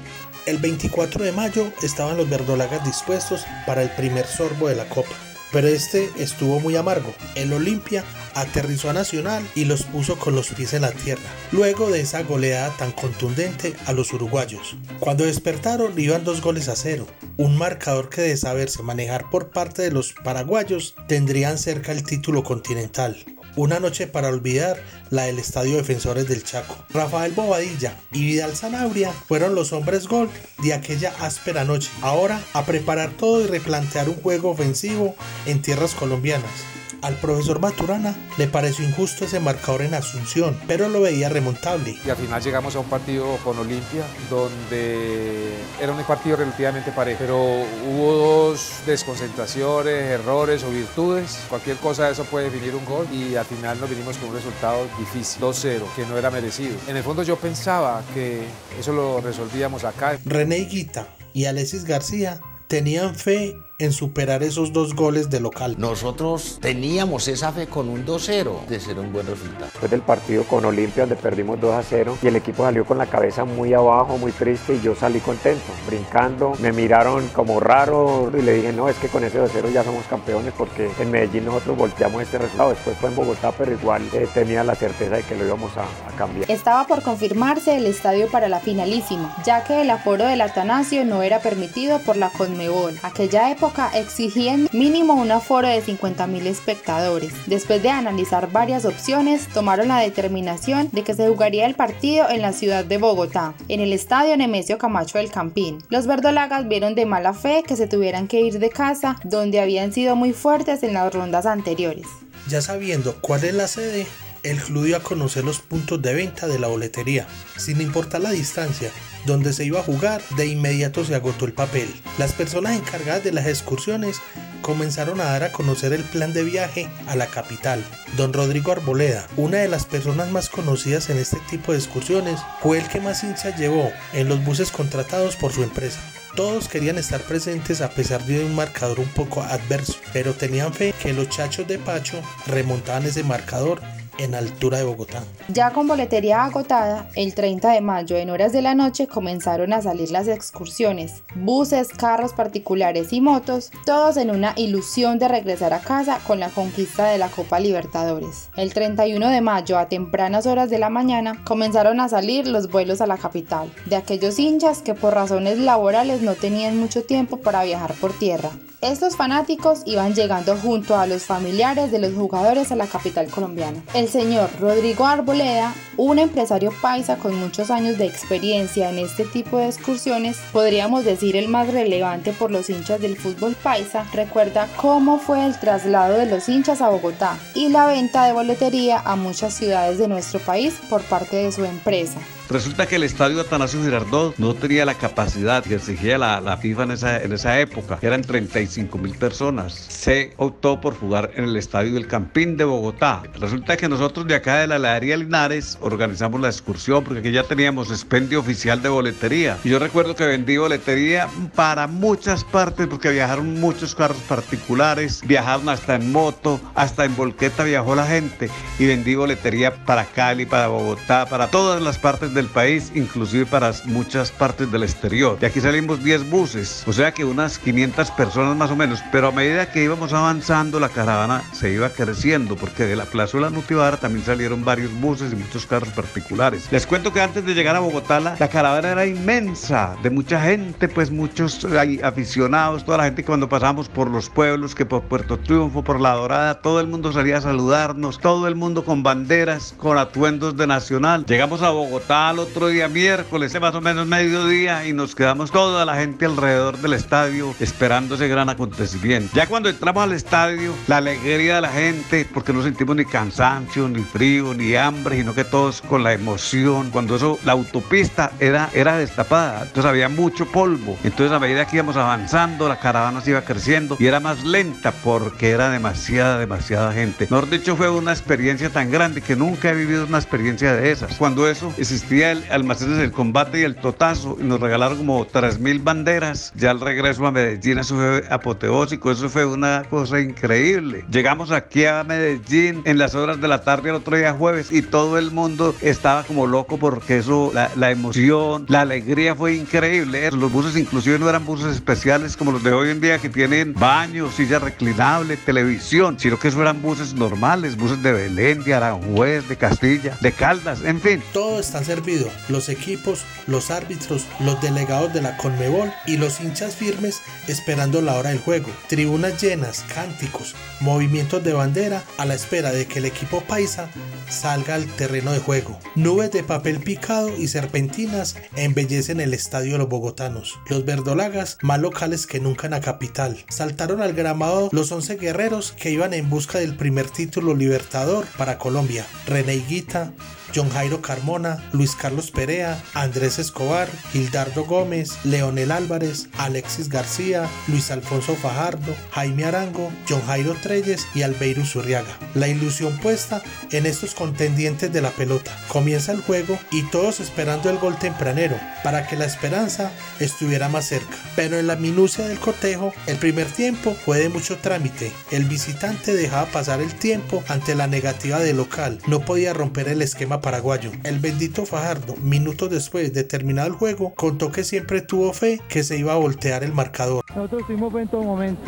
[0.46, 5.14] El 24 de mayo estaban los verdolagas dispuestos para el primer sorbo de la copa
[5.52, 7.14] pero este estuvo muy amargo.
[7.34, 11.90] El Olimpia aterrizó a Nacional y los puso con los pies en la tierra, luego
[11.90, 14.76] de esa goleada tan contundente a los uruguayos.
[14.98, 19.82] Cuando despertaron iban dos goles a cero, un marcador que de saberse manejar por parte
[19.82, 23.16] de los paraguayos tendrían cerca el título continental.
[23.56, 26.76] Una noche para olvidar la del Estadio Defensores del Chaco.
[26.90, 31.90] Rafael Bobadilla y Vidal Zanabria fueron los hombres gol de aquella áspera noche.
[32.00, 36.79] Ahora a preparar todo y replantear un juego ofensivo en tierras colombianas.
[37.02, 41.96] Al profesor Maturana le pareció injusto ese marcador en Asunción, pero lo veía remontable.
[42.04, 47.18] Y al final llegamos a un partido con Olimpia, donde era un partido relativamente parejo,
[47.20, 51.38] pero hubo dos desconcentraciones, errores o virtudes.
[51.48, 54.34] Cualquier cosa de eso puede definir un gol y al final nos vinimos con un
[54.34, 56.76] resultado difícil, 2-0, que no era merecido.
[56.86, 58.42] En el fondo yo pensaba que
[58.78, 60.18] eso lo resolvíamos acá.
[60.24, 65.76] René Guita y Alexis García tenían fe en superar esos dos goles de local.
[65.78, 69.64] Nosotros teníamos esa fe con un 2-0 de ser un buen resultado.
[69.64, 73.44] Después del partido con Olimpia, donde perdimos 2-0, y el equipo salió con la cabeza
[73.44, 76.52] muy abajo, muy triste, y yo salí contento, brincando.
[76.60, 80.04] Me miraron como raro y le dije, no, es que con ese 2-0 ya somos
[80.06, 82.70] campeones, porque en Medellín nosotros volteamos este resultado.
[82.70, 85.84] Después fue en Bogotá, pero igual eh, tenía la certeza de que lo íbamos a,
[86.06, 86.50] a cambiar.
[86.50, 91.22] Estaba por confirmarse el estadio para la finalísima, ya que el aforo del Atanasio no
[91.22, 92.98] era permitido por la Conmebol.
[93.02, 97.32] Aquella época exigían mínimo un aforo de 50.000 espectadores.
[97.46, 102.42] Después de analizar varias opciones, tomaron la determinación de que se jugaría el partido en
[102.42, 105.78] la ciudad de Bogotá, en el estadio Nemesio Camacho del Campín.
[105.88, 109.92] Los verdolagas vieron de mala fe que se tuvieran que ir de casa, donde habían
[109.92, 112.06] sido muy fuertes en las rondas anteriores.
[112.48, 114.04] Ya sabiendo cuál es la sede,
[114.42, 118.30] el club dio a conocer los puntos de venta de la boletería, sin importar la
[118.30, 118.90] distancia,
[119.26, 121.88] donde se iba a jugar, de inmediato se agotó el papel.
[122.18, 124.16] Las personas encargadas de las excursiones
[124.62, 127.84] comenzaron a dar a conocer el plan de viaje a la capital.
[128.16, 132.78] Don Rodrigo Arboleda, una de las personas más conocidas en este tipo de excursiones, fue
[132.78, 136.00] el que más hinchas llevó en los buses contratados por su empresa.
[136.36, 140.94] Todos querían estar presentes a pesar de un marcador un poco adverso, pero tenían fe
[141.02, 143.80] que los chachos de Pacho remontaban ese marcador
[144.20, 145.22] en altura de Bogotá.
[145.48, 149.82] Ya con boletería agotada, el 30 de mayo en horas de la noche comenzaron a
[149.82, 155.80] salir las excursiones, buses, carros particulares y motos, todos en una ilusión de regresar a
[155.80, 158.50] casa con la conquista de la Copa Libertadores.
[158.56, 163.00] El 31 de mayo a tempranas horas de la mañana comenzaron a salir los vuelos
[163.00, 167.64] a la capital, de aquellos hinchas que por razones laborales no tenían mucho tiempo para
[167.64, 168.50] viajar por tierra.
[168.80, 173.82] Estos fanáticos iban llegando junto a los familiares de los jugadores a la capital colombiana.
[173.92, 179.58] El señor Rodrigo Arboleda, un empresario paisa con muchos años de experiencia en este tipo
[179.58, 185.18] de excursiones, podríamos decir el más relevante por los hinchas del fútbol paisa, recuerda cómo
[185.18, 189.54] fue el traslado de los hinchas a Bogotá y la venta de boletería a muchas
[189.54, 192.18] ciudades de nuestro país por parte de su empresa.
[192.50, 196.82] Resulta que el estadio Atanasio Girardot no tenía la capacidad que exigía la, la FIFA
[196.82, 198.00] en esa, en esa época.
[198.02, 199.72] Eran 35 mil personas.
[199.72, 203.22] Se optó por jugar en el estadio del Campín de Bogotá.
[203.38, 207.44] Resulta que nosotros de acá de la heladería Linares organizamos la excursión porque aquí ya
[207.44, 209.56] teníamos expendio oficial de boletería.
[209.62, 215.68] Y yo recuerdo que vendí boletería para muchas partes porque viajaron muchos carros particulares, viajaron
[215.68, 220.66] hasta en moto, hasta en volqueta viajó la gente y vendí boletería para Cali, para
[220.66, 225.38] Bogotá, para todas las partes del país, inclusive para muchas partes del exterior.
[225.38, 229.28] De aquí salimos 10 buses, o sea que unas 500 personas más o menos, pero
[229.28, 233.98] a medida que íbamos avanzando la caravana se iba creciendo porque de la plazuela Nutibara
[233.98, 236.66] también salieron varios buses y muchos carros particulares.
[236.70, 240.40] Les cuento que antes de llegar a Bogotá la, la caravana era inmensa, de mucha
[240.40, 244.86] gente, pues muchos hay, aficionados, toda la gente que cuando pasamos por los pueblos, que
[244.86, 248.82] por Puerto Triunfo, por La Dorada, todo el mundo salía a saludarnos, todo el mundo
[248.82, 251.26] con banderas, con atuendos de nacional.
[251.26, 255.84] Llegamos a Bogotá al otro día miércoles, más o menos mediodía, y nos quedamos toda
[255.84, 259.32] la gente alrededor del estadio esperando ese gran acontecimiento.
[259.34, 263.88] Ya cuando entramos al estadio, la alegría de la gente, porque no sentimos ni cansancio,
[263.88, 266.90] ni frío, ni hambre, sino que todos con la emoción.
[266.90, 270.96] Cuando eso, la autopista era, era destapada, entonces había mucho polvo.
[271.02, 274.92] Entonces a medida que íbamos avanzando, la caravana se iba creciendo y era más lenta
[274.92, 277.26] porque era demasiada, demasiada gente.
[277.28, 281.16] Mejor dicho, fue una experiencia tan grande que nunca he vivido una experiencia de esas.
[281.16, 286.52] Cuando eso existía almacenes del combate y el totazo y nos regalaron como 3.000 banderas.
[286.56, 291.04] Ya al regreso a Medellín eso fue apoteósico, eso fue una cosa increíble.
[291.10, 294.82] Llegamos aquí a Medellín en las horas de la tarde el otro día jueves y
[294.82, 300.30] todo el mundo estaba como loco porque eso, la, la emoción, la alegría fue increíble.
[300.30, 303.74] Los buses inclusive no eran buses especiales como los de hoy en día que tienen
[303.74, 309.48] baños, silla reclinable, televisión, sino que eso eran buses normales, buses de Belén, de Aranjuez,
[309.48, 311.22] de Castilla, de Caldas, en fin.
[311.32, 311.99] Todo está servido,
[312.48, 318.14] los equipos, los árbitros, los delegados de la Conmebol y los hinchas firmes esperando la
[318.14, 318.68] hora del juego.
[318.88, 323.90] Tribunas llenas, cánticos, movimientos de bandera a la espera de que el equipo paisa
[324.28, 325.78] salga al terreno de juego.
[325.94, 330.58] Nubes de papel picado y serpentinas embellecen el estadio de los bogotanos.
[330.68, 335.72] Los verdolagas, más locales que nunca en la capital, saltaron al gramado los 11 guerreros
[335.72, 339.06] que iban en busca del primer título libertador para Colombia.
[339.26, 340.12] René Higuita,
[340.54, 347.90] John Jairo Carmona, Luis Carlos Perea, Andrés Escobar, Gildardo Gómez, Leonel Álvarez, Alexis García, Luis
[347.90, 352.16] Alfonso Fajardo, Jaime Arango, John Jairo Treyes y Albeiro Zurriaga.
[352.34, 355.56] La ilusión puesta en estos contendientes de la pelota.
[355.68, 360.86] Comienza el juego y todos esperando el gol tempranero para que la esperanza estuviera más
[360.86, 361.16] cerca.
[361.36, 365.12] Pero en la minucia del cotejo, el primer tiempo fue de mucho trámite.
[365.30, 368.98] El visitante dejaba pasar el tiempo ante la negativa del local.
[369.06, 370.90] No podía romper el esquema paraguayo.
[371.04, 375.82] El bendito Fajardo, minutos después de terminado el juego, contó que siempre tuvo fe que
[375.82, 377.24] se iba a voltear el marcador.
[377.34, 378.62] Nosotros tuvimos fe en todo momento.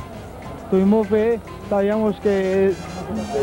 [0.70, 2.72] Tuvimos fe, sabíamos que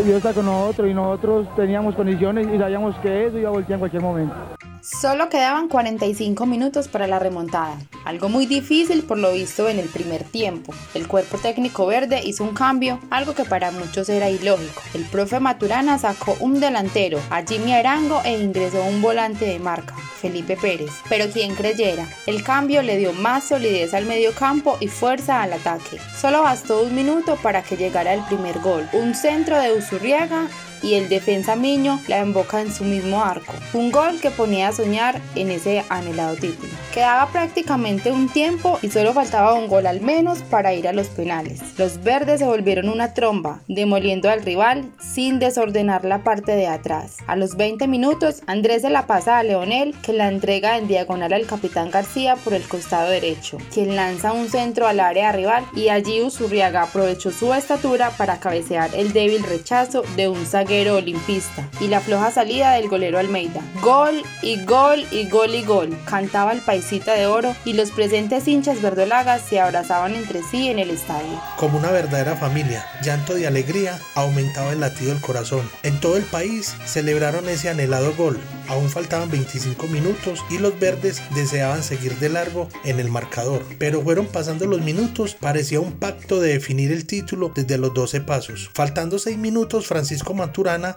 [0.04, 3.74] Dios está con nosotros y nosotros teníamos condiciones y sabíamos que eso iba a voltear
[3.74, 4.36] en cualquier momento.
[4.82, 9.90] Solo quedaban 45 minutos para la remontada, algo muy difícil por lo visto en el
[9.90, 10.74] primer tiempo.
[10.94, 14.82] El cuerpo técnico verde hizo un cambio, algo que para muchos era ilógico.
[14.94, 19.96] El profe Maturana sacó un delantero, a Jimmy Arango, e ingresó un volante de marca,
[20.22, 20.92] Felipe Pérez.
[21.10, 25.54] Pero quien creyera, el cambio le dio más solidez al medio campo y fuerza al
[25.54, 26.00] ataque.
[26.18, 30.48] Solo bastó un minuto para que llegara el primer gol, un centro de Usurriaga
[30.82, 33.54] y el defensa Miño la emboca en su mismo arco.
[33.74, 36.72] Un gol que ponía a soñar en ese anhelado título.
[36.94, 41.08] Quedaba prácticamente un tiempo y solo faltaba un gol al menos para ir a los
[41.08, 41.60] penales.
[41.78, 47.18] Los verdes se volvieron una tromba, demoliendo al rival sin desordenar la parte de atrás.
[47.28, 51.34] A los 20 minutos, Andrés se la pasa a Leonel, que la entrega en diagonal
[51.34, 55.90] al capitán García por el costado derecho, quien lanza un centro al área rival y
[55.90, 61.68] allí Usurriaga aprovechó su estatura para cabecear el débil rechazo de un zaguero zaguero olimpista
[61.82, 63.60] y la floja salida del golero Almeida.
[63.82, 68.48] Gol y gol y gol y gol, cantaba el paisita de oro y los presentes
[68.48, 71.42] hinchas verdolagas se abrazaban entre sí en el estadio.
[71.58, 75.68] Como una verdadera familia, llanto de alegría aumentaba el latido del corazón.
[75.82, 78.40] En todo el país celebraron ese anhelado gol.
[78.68, 84.04] Aún faltaban 25 minutos y los verdes deseaban seguir de largo en el marcador, pero
[84.04, 88.70] fueron pasando los minutos, parecía un pacto de definir el título desde los 12 pasos.
[88.72, 90.36] Faltando 6 minutos, Francisco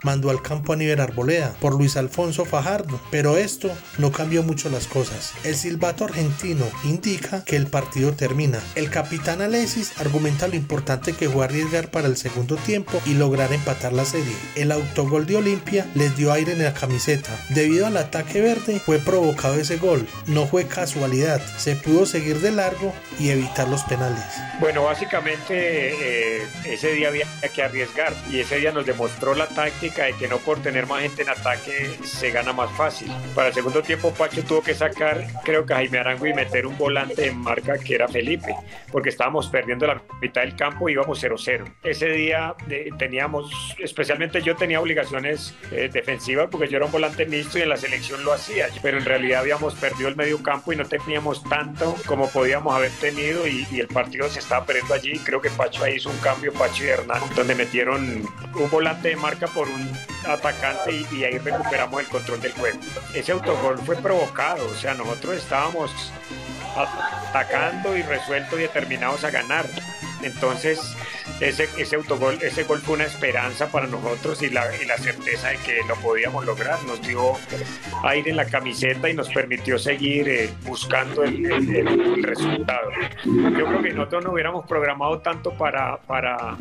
[0.02, 4.68] Mandó al campo a Niver Arboleda por Luis Alfonso Fajardo, pero esto no cambió mucho
[4.70, 5.34] las cosas.
[5.44, 8.58] El silbato argentino indica que el partido termina.
[8.74, 13.52] El capitán Alexis argumenta lo importante que fue arriesgar para el segundo tiempo y lograr
[13.52, 14.34] empatar la serie.
[14.56, 17.30] El autogol de Olimpia les dio aire en la camiseta.
[17.50, 20.08] Debido al ataque verde fue provocado ese gol.
[20.26, 21.40] No fue casualidad.
[21.56, 24.24] Se pudo seguir de largo y evitar los penales.
[24.58, 30.04] Bueno, básicamente eh, ese día había que arriesgar y ese día nos demostró la táctica
[30.04, 33.10] de que no por tener más gente en ataque se gana más fácil.
[33.34, 36.66] Para el segundo tiempo Pacho tuvo que sacar, creo que a Jaime Arango y meter
[36.66, 38.54] un volante en marca que era Felipe,
[38.90, 41.64] porque estábamos perdiendo la mitad del campo y íbamos 0-0.
[41.82, 42.54] Ese día
[42.98, 47.68] teníamos, especialmente yo tenía obligaciones eh, defensivas porque yo era un volante mixto y en
[47.68, 51.42] la selección lo hacía, pero en realidad habíamos perdido el medio campo y no teníamos
[51.44, 55.18] tanto como podíamos haber tenido y, y el partido se estaba perdiendo allí.
[55.18, 59.16] Creo que Pacho ahí hizo un cambio, Pacho y Hernán, donde metieron un volante de
[59.16, 59.92] marca por un
[60.26, 62.78] atacante y, y ahí recuperamos el control del juego.
[63.14, 65.90] Ese autogol fue provocado, o sea, nosotros estábamos
[66.76, 69.66] atacando y resueltos y determinados a ganar.
[70.22, 70.80] Entonces,
[71.40, 75.48] ese, ese autogol, ese gol fue una esperanza para nosotros y la, y la certeza
[75.48, 76.82] de que lo podíamos lograr.
[76.84, 77.32] Nos dio
[78.04, 82.90] aire en la camiseta y nos permitió seguir eh, buscando el, el- el resultado.
[83.24, 86.56] Yo creo que nosotros no hubiéramos programado tanto para, para,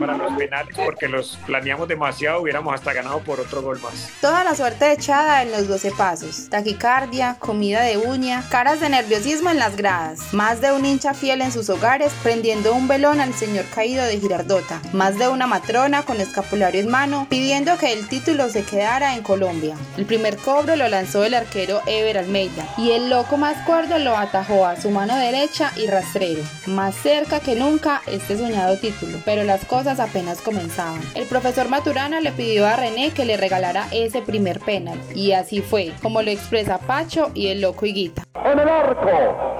[0.00, 4.10] para los penales porque los planeamos demasiado, hubiéramos hasta ganado por otro gol más.
[4.20, 6.48] Toda la suerte echada en los 12 pasos.
[6.50, 10.32] Taquicardia, comida de uña, caras de nerviosismo en las gradas.
[10.32, 14.20] Más de un hincha fiel en sus hogares prendiendo un velón al señor caído de
[14.20, 14.82] Girardota.
[14.92, 19.22] Más de una matrona con escapulario en mano pidiendo que el título se quedara en
[19.22, 19.76] Colombia.
[19.96, 24.14] El primer cobro lo lanzó el arquero Ever Almeida y el loco más cuerdo lo
[24.14, 26.42] atajó a su mano derecha y rastrero.
[26.66, 29.16] Más cerca que nunca este soñado título.
[29.24, 31.00] Pero las cosas apenas comenzaban.
[31.14, 35.00] El profesor Maturana le pidió a René que le regalara ese primer penal.
[35.14, 38.24] Y así fue, como lo expresa Pacho y el loco Higuita.
[38.44, 39.08] En el arco,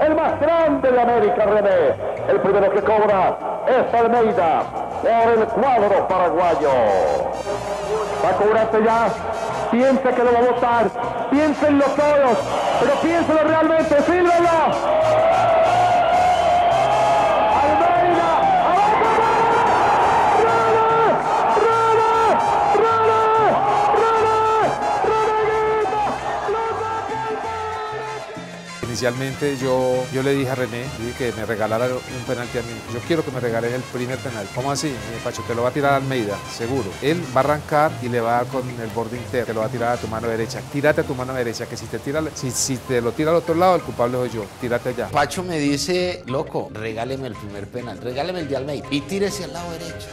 [0.03, 2.13] el más grande de América, René.
[2.29, 3.22] El primero que cobra
[3.67, 4.63] es Almeida
[5.03, 6.71] por el cuadro paraguayo.
[8.39, 9.09] Cobrarse ya.
[9.71, 10.85] Piense que lo va a votar.
[11.31, 12.39] Piénsenlo todos.
[12.81, 14.03] Pero piénsenlo realmente.
[14.03, 14.22] ¡Sílvelo!
[29.03, 30.85] Inicialmente yo, yo le dije a René
[31.19, 32.69] que me regalara un penalti a mí.
[32.95, 34.47] Yo quiero que me regales el primer penal.
[34.55, 34.91] ¿Cómo así?
[34.91, 36.89] Dijo, Pacho, te lo va a tirar Almeida, seguro.
[37.03, 39.59] Él va a arrancar y le va a dar con el borde interno, te lo
[39.59, 40.61] va a tirar a tu mano derecha.
[40.73, 43.39] Tírate a tu mano derecha, que si te, tira, si, si te lo tira al
[43.39, 44.45] otro lado, el culpable soy yo.
[44.61, 45.09] Tírate allá.
[45.09, 49.53] Pacho me dice, loco, regáleme el primer penal, regáleme el de Almeida y tírese al
[49.53, 50.07] lado derecho.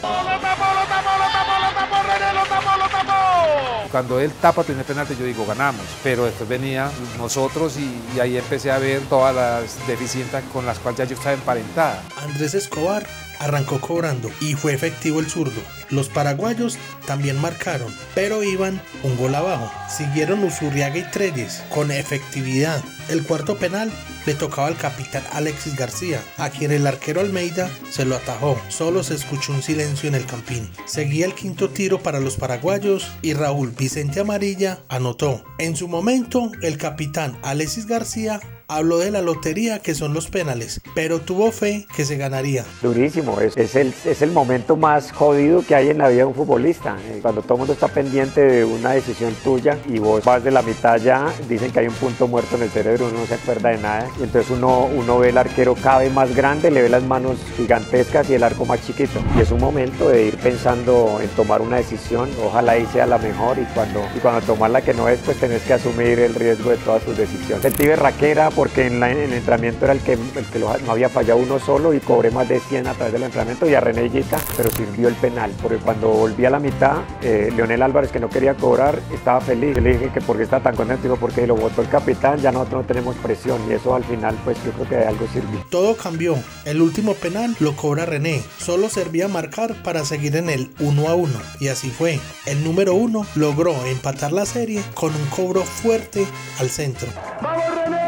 [3.92, 5.86] Cuando él tapa primer penalti, yo digo, ganamos.
[6.04, 11.00] Pero después venía nosotros y, ahí empecé a ver todas las deficiencias con las cuales
[11.00, 12.04] ya yo estaba emparentada.
[12.22, 13.06] Andrés Escobar
[13.40, 15.62] arrancó cobrando y fue efectivo el zurdo.
[15.90, 16.78] Los paraguayos
[17.08, 19.72] también marcaron, pero iban un gol abajo.
[19.90, 22.84] Siguieron Usurriaga y Treyes con efectividad.
[23.10, 23.92] El cuarto penal
[24.28, 28.62] le tocaba al capitán Alexis García, a quien el arquero Almeida se lo atajó.
[28.70, 30.70] Solo se escuchó un silencio en el campín.
[30.86, 35.44] Seguía el quinto tiro para los paraguayos y Raúl Vicente Amarilla anotó.
[35.58, 38.40] En su momento, el capitán Alexis García
[38.70, 42.64] habló de la lotería que son los penales, pero tuvo fe que se ganaría.
[42.84, 46.26] Durísimo, es, es el, es el momento más jodido que hay en la vida de
[46.26, 46.96] un futbolista.
[47.10, 50.52] Eh, Cuando todo el mundo está pendiente de una decisión tuya y vos vas de
[50.52, 53.34] la mitad ya, dicen que hay un punto muerto en el cerebro, uno no se
[53.34, 54.08] acuerda de nada.
[54.20, 57.40] Y entonces uno, uno ve el arquero cada vez más grande, le ve las manos
[57.58, 59.20] gigantescas y el arco más chiquito.
[59.36, 63.18] Y es un momento de ir pensando en tomar una decisión, ojalá ahí sea la
[63.18, 66.36] mejor y cuando, y cuando tomas la que no es, pues tenés que asumir el
[66.36, 67.64] riesgo de todas tus decisiones.
[67.64, 70.92] Sentí berraquera porque en, la- en el entrenamiento era el que, el que lo- no
[70.92, 73.80] había fallado uno solo y cobré más de 100 a través del entrenamiento y a
[73.80, 78.12] René Higuita, pero sirvió el penal, porque cuando volví a la mitad, eh, Leonel Álvarez,
[78.12, 79.76] que no quería cobrar, estaba feliz.
[79.78, 82.52] Yo le dije que porque está tan contento, digo, porque lo votó el capitán, ya
[82.52, 85.64] nosotros no tenemos presión y eso al final, pues yo creo que de algo sirvió.
[85.70, 86.36] Todo cambió.
[86.66, 88.44] El último penal lo cobra René.
[88.58, 91.32] Solo servía marcar para seguir en el 1 a 1.
[91.62, 92.20] Y así fue.
[92.46, 96.26] El número 1 logró empatar la serie con un cobro fuerte
[96.60, 97.08] al centro.
[97.42, 97.99] ¡Vamos René!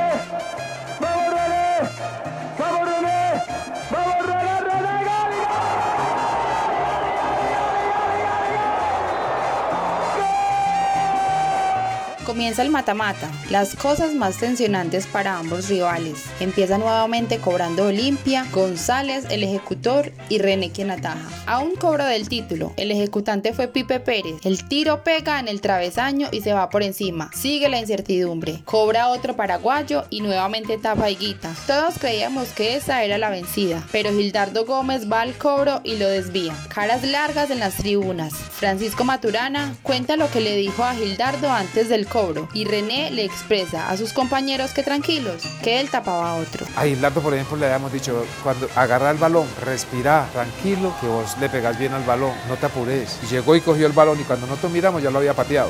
[12.32, 16.23] Comienza el mata-mata, las cosas más tensionantes para ambos rivales.
[16.39, 21.27] Empieza nuevamente cobrando Olimpia, González, el ejecutor y René quien ataja.
[21.45, 24.36] A un cobro del título, el ejecutante fue Pipe Pérez.
[24.45, 27.29] El tiro pega en el travesaño y se va por encima.
[27.36, 28.61] Sigue la incertidumbre.
[28.63, 31.53] Cobra otro paraguayo y nuevamente tapa Higuita.
[31.67, 36.07] Todos creíamos que esa era la vencida, pero Gildardo Gómez va al cobro y lo
[36.07, 36.55] desvía.
[36.73, 38.32] Caras largas en las tribunas.
[38.34, 42.20] Francisco Maturana cuenta lo que le dijo a Gildardo antes del cobro
[42.53, 46.65] y René le expresa a sus compañeros que tranquilos, que él tapaba a otro.
[46.76, 51.38] A Gildardo, por ejemplo, le habíamos dicho, cuando agarra el balón, respira, tranquilo, que vos
[51.39, 53.19] le pegas bien al balón, no te apures.
[53.24, 55.69] Y llegó y cogió el balón y cuando nosotros miramos ya lo había pateado.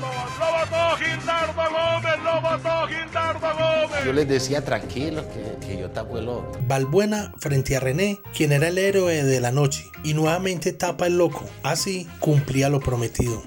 [0.00, 0.33] ¡Lo
[4.04, 6.52] Yo les decía tranquilo que, que yo tapo el ojo.
[6.66, 11.16] Valbuena frente a René, quien era el héroe de la noche, y nuevamente tapa el
[11.16, 11.44] loco.
[11.62, 13.42] Así cumplía lo prometido.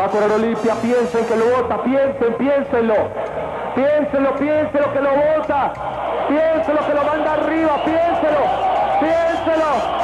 [0.00, 2.94] Va a correr Olimpia, piensen que lo vota, piensen, piénsenlo.
[3.76, 6.26] Piénsenlo, piénsenlo que lo vota.
[6.28, 7.84] Piénsenlo que lo manda arriba.
[7.84, 8.42] Piénselo,
[8.98, 9.99] piénselo,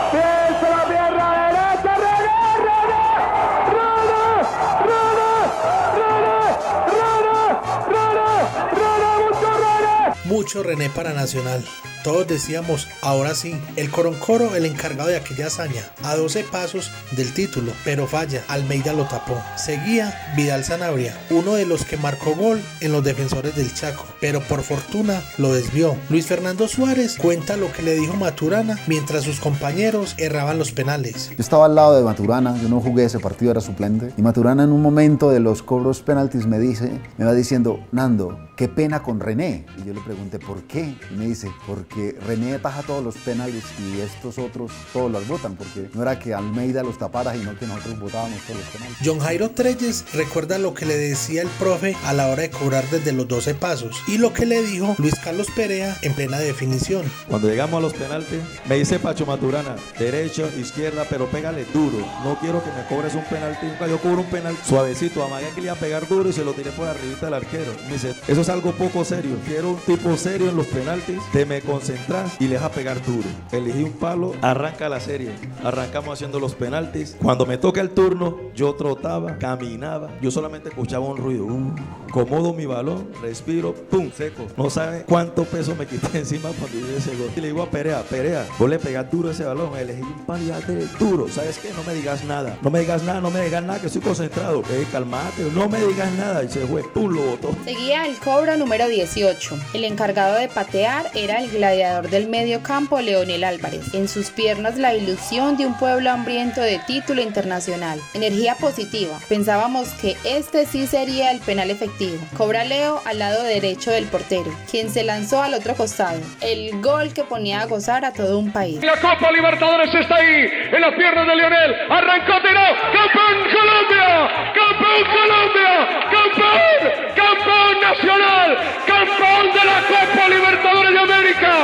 [10.26, 11.62] Mucho René para Nacional.
[12.06, 17.34] Todos decíamos, ahora sí, el Coroncoro, el encargado de aquella hazaña, a 12 pasos del
[17.34, 19.36] título, pero falla, Almeida lo tapó.
[19.56, 24.40] Seguía Vidal Sanabria, uno de los que marcó gol en los defensores del Chaco, pero
[24.40, 25.96] por fortuna lo desvió.
[26.08, 31.30] Luis Fernando Suárez cuenta lo que le dijo Maturana mientras sus compañeros erraban los penales.
[31.30, 34.12] Yo estaba al lado de Maturana, yo no jugué ese partido, era suplente.
[34.16, 38.38] Y Maturana en un momento de los cobros penaltis me dice, me va diciendo, Nando,
[38.56, 39.66] qué pena con René.
[39.76, 40.96] Y yo le pregunté, ¿por qué?
[41.10, 41.50] Y me dice,
[41.96, 46.18] porque René ataja todos los penales y estos otros todos los votan, porque no era
[46.18, 48.96] que Almeida los tapara, sino que nosotros votábamos todos los penales.
[49.02, 52.84] John Jairo Treyes recuerda lo que le decía el profe a la hora de cobrar
[52.90, 57.02] desde los 12 pasos y lo que le dijo Luis Carlos Perea en plena definición.
[57.28, 61.98] Cuando llegamos a los penaltis, me dice Pacho Maturana, derecho, izquierda, pero pégale duro.
[62.24, 63.66] No quiero que me cobres un penalti.
[63.66, 65.24] Nunca yo cobro un penal suavecito.
[65.24, 67.72] Amagué que le iba a pegar duro y se lo tiré por arribita del arquero.
[67.86, 69.36] Me dice, eso es algo poco serio.
[69.46, 71.20] Quiero un tipo serio en los penaltis.
[71.32, 73.28] Te me concentras y le dejas pegar duro.
[73.52, 75.30] Elegí un palo, arranca la serie.
[75.62, 77.16] Arrancamos haciendo los penaltis.
[77.22, 80.08] Cuando me toca el turno, yo trotaba, caminaba.
[80.20, 81.44] Yo solamente escuchaba un ruido.
[81.44, 81.74] Uh,
[82.10, 84.46] Comodo mi balón, respiro, pum, seco.
[84.56, 87.30] No sabe cuánto peso me quité encima cuando hice ese gol.
[87.36, 89.76] Y le digo a Perea, Perea, vos le pegas duro ese balón.
[89.76, 91.28] Elegí un palo y date duro.
[91.28, 91.70] ¿Sabes qué?
[91.76, 92.58] No me digas nada.
[92.62, 94.62] No me digas nada, no me digas nada, que estoy concentrado.
[94.70, 96.42] Eh, calmate, no me digas nada.
[96.42, 97.50] Y se fue, pum, lo botó.
[97.64, 99.58] Seguía el cobro número 18.
[99.74, 103.92] El encargado de patear era el gladiador del medio campo Leonel Álvarez.
[103.92, 108.00] En sus piernas la ilusión de un pueblo hambriento de título internacional.
[108.14, 109.18] Energía positiva.
[109.28, 112.18] Pensábamos que este sí sería el penal efectivo.
[112.36, 116.20] Cobra Leo al lado derecho del portero, quien se lanzó al otro costado.
[116.40, 118.80] El gol que ponía a gozar a todo un país.
[118.84, 121.74] La Copa Libertadores está ahí, en las piernas de Lionel.
[121.90, 122.66] Arrancó, tiró.
[122.94, 124.08] ¡Campeón Colombia!
[124.54, 125.72] ¡Campeón Colombia!
[126.14, 126.80] ¡Campeón!
[127.16, 128.56] ¡Campeón nacional!
[128.86, 131.55] ¡Campeón de la Copa Libertadores de América!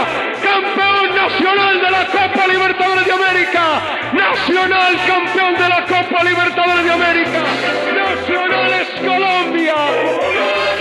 [0.42, 3.62] ¡Campeón nacional de la Copa Libertadores de América!
[4.12, 7.42] ¡Nacional campeón de la Copa Libertadores de América!
[7.94, 10.71] ¡Nacional es Colombia!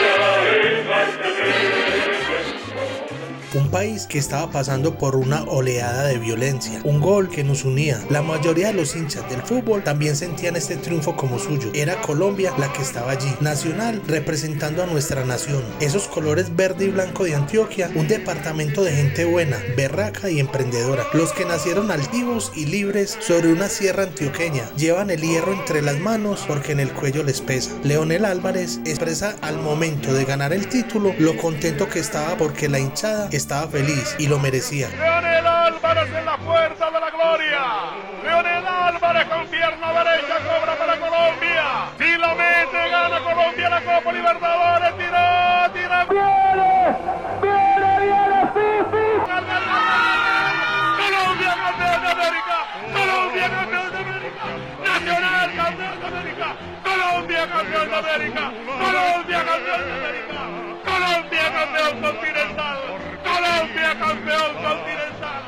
[3.54, 8.02] Un país que estaba pasando por una oleada de violencia, un gol que nos unía.
[8.10, 11.70] La mayoría de los hinchas del fútbol también sentían este triunfo como suyo.
[11.74, 15.64] Era Colombia la que estaba allí, nacional representando a nuestra nación.
[15.82, 21.06] Esos colores verde y blanco de Antioquia, un departamento de gente buena, berraca y emprendedora.
[21.12, 26.00] Los que nacieron altivos y libres sobre una sierra antioqueña, llevan el hierro entre las
[26.00, 27.72] manos porque en el cuello les pesa.
[27.84, 32.80] Leonel Álvarez expresa al momento de ganar el título lo contento que estaba porque la
[32.80, 34.88] hinchada estaba feliz y lo merecía.
[34.90, 37.64] Leonel Álvarez en la fuerza de la gloria.
[38.24, 41.90] Leonel Álvarez con pierna derecha cobra para Colombia.
[41.98, 44.94] Si lo mete gana Colombia la Copa Libertadores.
[44.98, 46.00] Tiró, tiró.
[46.12, 46.96] ¡Viene!
[47.42, 48.40] ¡Viene, viene!
[48.54, 49.06] ¡Sí, sí!
[51.02, 52.58] Colombia campeón de América.
[52.94, 54.44] Colombia campeón de América.
[54.86, 56.48] Nacional campeón de América.
[56.84, 58.44] Colombia campeón de América.
[58.86, 60.40] Colombia campeón de América.
[60.86, 62.81] Colombia campeón continental.
[63.62, 65.44] Colombia campeón continental.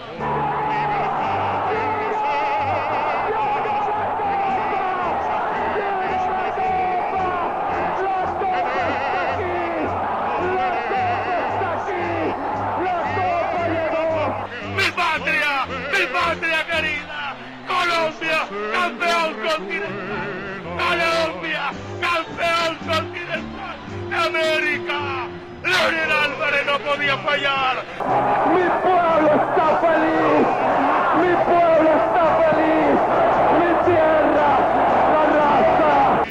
[14.76, 17.36] Mi patria, mi patria querida,
[17.68, 18.39] Colombia,
[18.74, 20.30] campeón continental.
[20.78, 23.78] Colombia, campeón continental.
[24.14, 25.28] América,
[25.64, 26.22] Leonel Álvarez
[26.66, 27.84] no podía fallar.
[28.45, 30.47] Mi pueblo está feliz,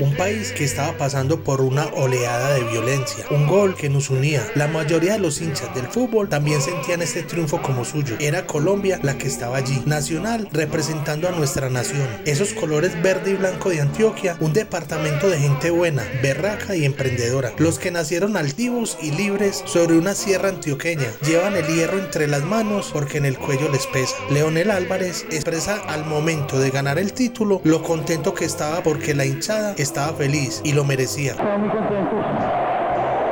[0.02, 4.44] Un país que estaba pasando por una oleada de violencia, un gol que nos unía.
[4.56, 8.16] La mayoría de los hinchas del fútbol también sentían este triunfo como suyo.
[8.18, 12.08] Era Colombia la que estaba allí, nacional, representando a nuestra nación.
[12.24, 17.52] Esos colores verde y blanco de Antioquia, un departamento de gente buena, berraca y emprendedora.
[17.58, 22.42] Los que nacieron altivos y libres sobre una sierra antioqueña, llevan el hierro entre las
[22.42, 24.16] manos porque en el cuello les pesa.
[24.30, 29.26] Leonel Álvarez expresa al momento de ganar el título lo contento que estaba porque la
[29.26, 31.32] hinchada feliz y lo merecía.
[31.32, 32.24] Estamos muy contentos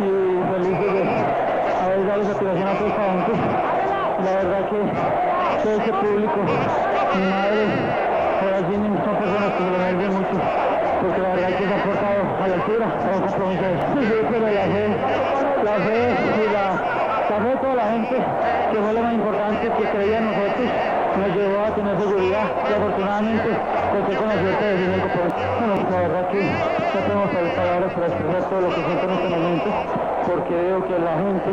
[0.01, 0.05] y
[0.53, 1.03] felices de
[1.81, 3.33] haber dado satisfacción a todos gente.
[4.25, 4.79] La verdad que
[5.63, 6.37] todo este público,
[7.17, 7.65] mi madre,
[8.41, 10.37] por allí son personas que lo merecen mucho,
[11.01, 13.63] porque la verdad que se han portado a la altura para un compromiso.
[13.95, 14.85] Sí, que la fe,
[15.65, 16.01] la fe
[16.37, 16.67] y la,
[17.31, 18.17] la fe de toda la gente,
[18.71, 20.69] que fue lo más importante, que creía en nosotros,
[21.21, 23.49] nos llevó a tener seguridad y afortunadamente
[23.93, 25.29] conté con la suerte de decir por
[25.61, 29.29] Bueno, la verdad que no tenemos palabras para expresar todo lo que siento en este
[29.29, 29.71] momento,
[30.27, 31.51] porque veo que la gente,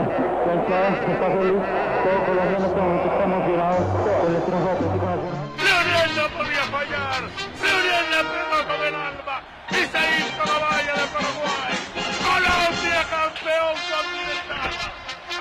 [0.48, 1.62] la hinchada está feliz,
[2.04, 3.78] todo Colombia en este momento está emocionado
[4.24, 5.48] con el triunfo Atlético Nacional.
[5.68, 7.22] Leonel no podía fallar.
[7.60, 9.36] Leonel la apretó con el alma
[9.68, 11.76] y se hizo la valla de Paraguay.
[12.24, 14.72] Colombia campeón continental.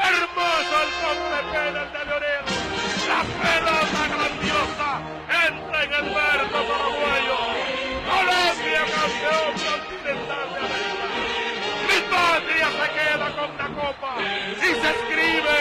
[0.02, 0.90] Hermoso el
[1.30, 2.45] de penal de Leonel.
[3.16, 5.00] La pelota grandiosa
[5.48, 7.38] entra en el verso paraguayo.
[8.12, 11.06] Colombia campeón continental de América.
[11.88, 15.58] Mi patria se queda con la copa y se escribe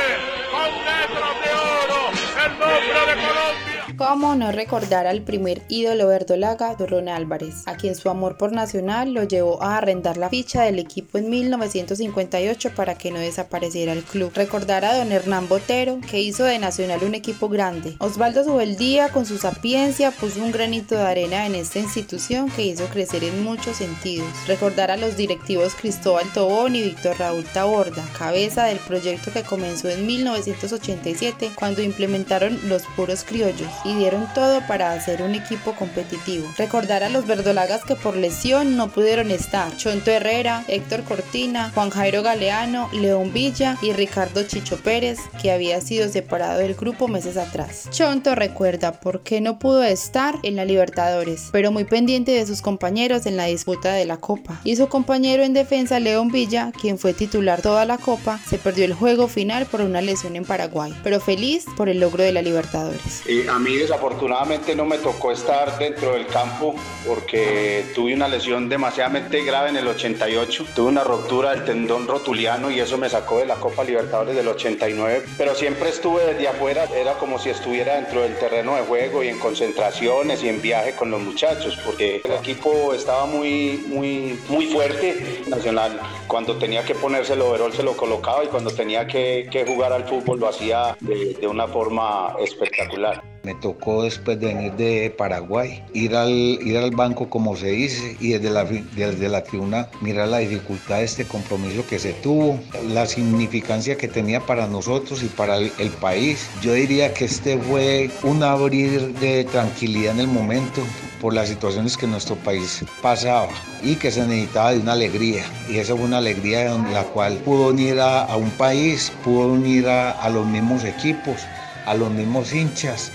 [0.51, 2.01] con letras de oro
[2.43, 3.74] el nombre de Colombia.
[3.97, 9.13] ¿Cómo no recordar al primer ídolo verdolaga, Ron Álvarez, a quien su amor por Nacional
[9.13, 14.03] lo llevó a arrendar la ficha del equipo en 1958 para que no desapareciera el
[14.03, 14.33] club?
[14.35, 17.95] Recordar a don Hernán Botero, que hizo de Nacional un equipo grande.
[17.99, 22.87] Osvaldo Subeldía, con su sapiencia, puso un granito de arena en esta institución que hizo
[22.87, 24.27] crecer en muchos sentidos.
[24.45, 29.87] Recordar a los directivos Cristóbal Tobón y Víctor Raúl Taborda, cabeza del proyecto que comenzó
[29.87, 36.51] en 1987 cuando implementaron los puros criollos y dieron todo para hacer un equipo competitivo.
[36.57, 41.91] Recordar a los verdolagas que por lesión no pudieron estar, Chonto Herrera, Héctor Cortina, Juan
[41.91, 47.37] Jairo Galeano, León Villa y Ricardo Chicho Pérez, que había sido separado del grupo meses
[47.37, 47.87] atrás.
[47.91, 52.61] Chonto recuerda por qué no pudo estar en la Libertadores, pero muy pendiente de sus
[52.61, 54.59] compañeros en la disputa de la Copa.
[54.63, 58.85] Y su compañero en defensa, León Villa, quien fue titular toda la Copa, se perdió
[58.85, 62.41] el juego final por una lesión en Paraguay, pero feliz por el logro de la
[62.41, 63.23] Libertadores.
[63.65, 69.69] Mí desafortunadamente no me tocó estar dentro del campo porque tuve una lesión demasiadamente grave
[69.69, 70.65] en el 88.
[70.75, 74.47] Tuve una ruptura del tendón rotuliano y eso me sacó de la Copa Libertadores del
[74.47, 75.23] 89.
[75.37, 79.29] Pero siempre estuve desde afuera, era como si estuviera dentro del terreno de juego y
[79.29, 84.67] en concentraciones y en viaje con los muchachos porque el equipo estaba muy, muy, muy
[84.67, 85.43] fuerte.
[85.47, 89.65] Nacional, cuando tenía que ponerse el overall se lo colocaba y cuando tenía que, que
[89.65, 93.34] jugar al fútbol lo hacía de, de una forma espectacular.
[93.45, 98.17] Me tocó después de venir de Paraguay ir al, ir al banco como se dice
[98.19, 102.59] y desde la, desde la tribuna mirar la dificultad de este compromiso que se tuvo,
[102.89, 106.49] la significancia que tenía para nosotros y para el, país.
[106.63, 110.81] Yo diría que este fue un abrir de tranquilidad en el momento
[111.21, 113.49] por las situaciones que nuestro país pasaba
[113.83, 115.43] y que se necesitaba de una alegría.
[115.69, 119.53] Y esa fue una alegría en la cual pudo unir a, a un país, pudo
[119.53, 121.41] unir a, a los mismos equipos,
[121.85, 123.11] a los mismos hinchas.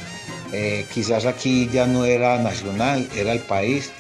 [0.53, 3.91] Eh, quizás aquí ya no era nacional, era el país,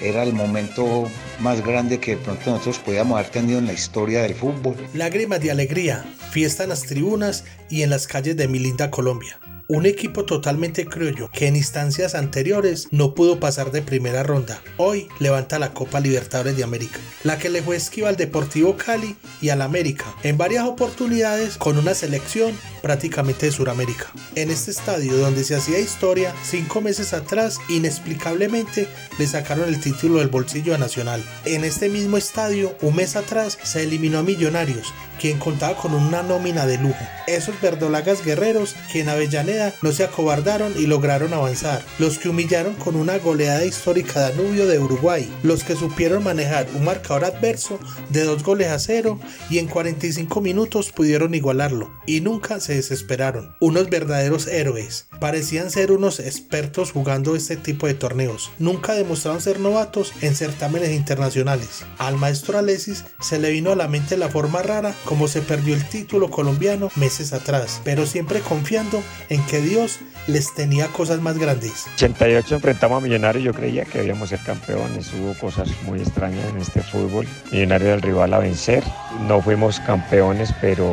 [0.00, 4.22] era el momento más grande que de pronto nosotros podíamos haber tenido en la historia
[4.22, 4.76] del fútbol.
[4.94, 9.38] Lágrimas de alegría, fiesta en las tribunas y en las calles de mi linda Colombia.
[9.68, 14.62] Un equipo totalmente criollo que en instancias anteriores no pudo pasar de primera ronda.
[14.78, 19.14] Hoy levanta la Copa Libertadores de América, la que le fue esquiva al Deportivo Cali
[19.42, 24.06] y al América, en varias oportunidades con una selección prácticamente de Sudamérica.
[24.36, 28.88] En este estadio donde se hacía historia, cinco meses atrás, inexplicablemente
[29.18, 31.22] le sacaron el título del bolsillo a Nacional.
[31.44, 36.22] En este mismo estadio, un mes atrás, se eliminó a Millonarios, quien contaba con una
[36.22, 37.04] nómina de lujo.
[37.26, 41.84] Esos verdolagas guerreros que en Avellaneda no se acobardaron y lograron avanzar.
[41.98, 45.30] Los que humillaron con una goleada histórica Danubio de Uruguay.
[45.42, 47.78] Los que supieron manejar un marcador adverso
[48.10, 49.18] de dos goles a cero
[49.50, 51.90] y en 45 minutos pudieron igualarlo.
[52.06, 53.54] Y nunca se desesperaron.
[53.60, 55.06] Unos verdaderos héroes.
[55.20, 58.50] Parecían ser unos expertos jugando este tipo de torneos.
[58.58, 61.84] Nunca demostraron ser novatos en certámenes internacionales.
[61.98, 65.74] Al maestro Alexis se le vino a la mente la forma rara como se perdió
[65.74, 71.38] el título colombiano meses atrás, pero siempre confiando en que Dios les tenía cosas más
[71.38, 71.86] grandes.
[71.94, 76.58] 88 enfrentamos a Millonarios, yo creía que debíamos ser campeones, hubo cosas muy extrañas en
[76.58, 77.26] este fútbol.
[77.50, 78.84] Millonario era el rival a vencer,
[79.26, 80.86] no fuimos campeones, pero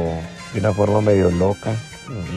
[0.54, 1.76] de una forma medio loca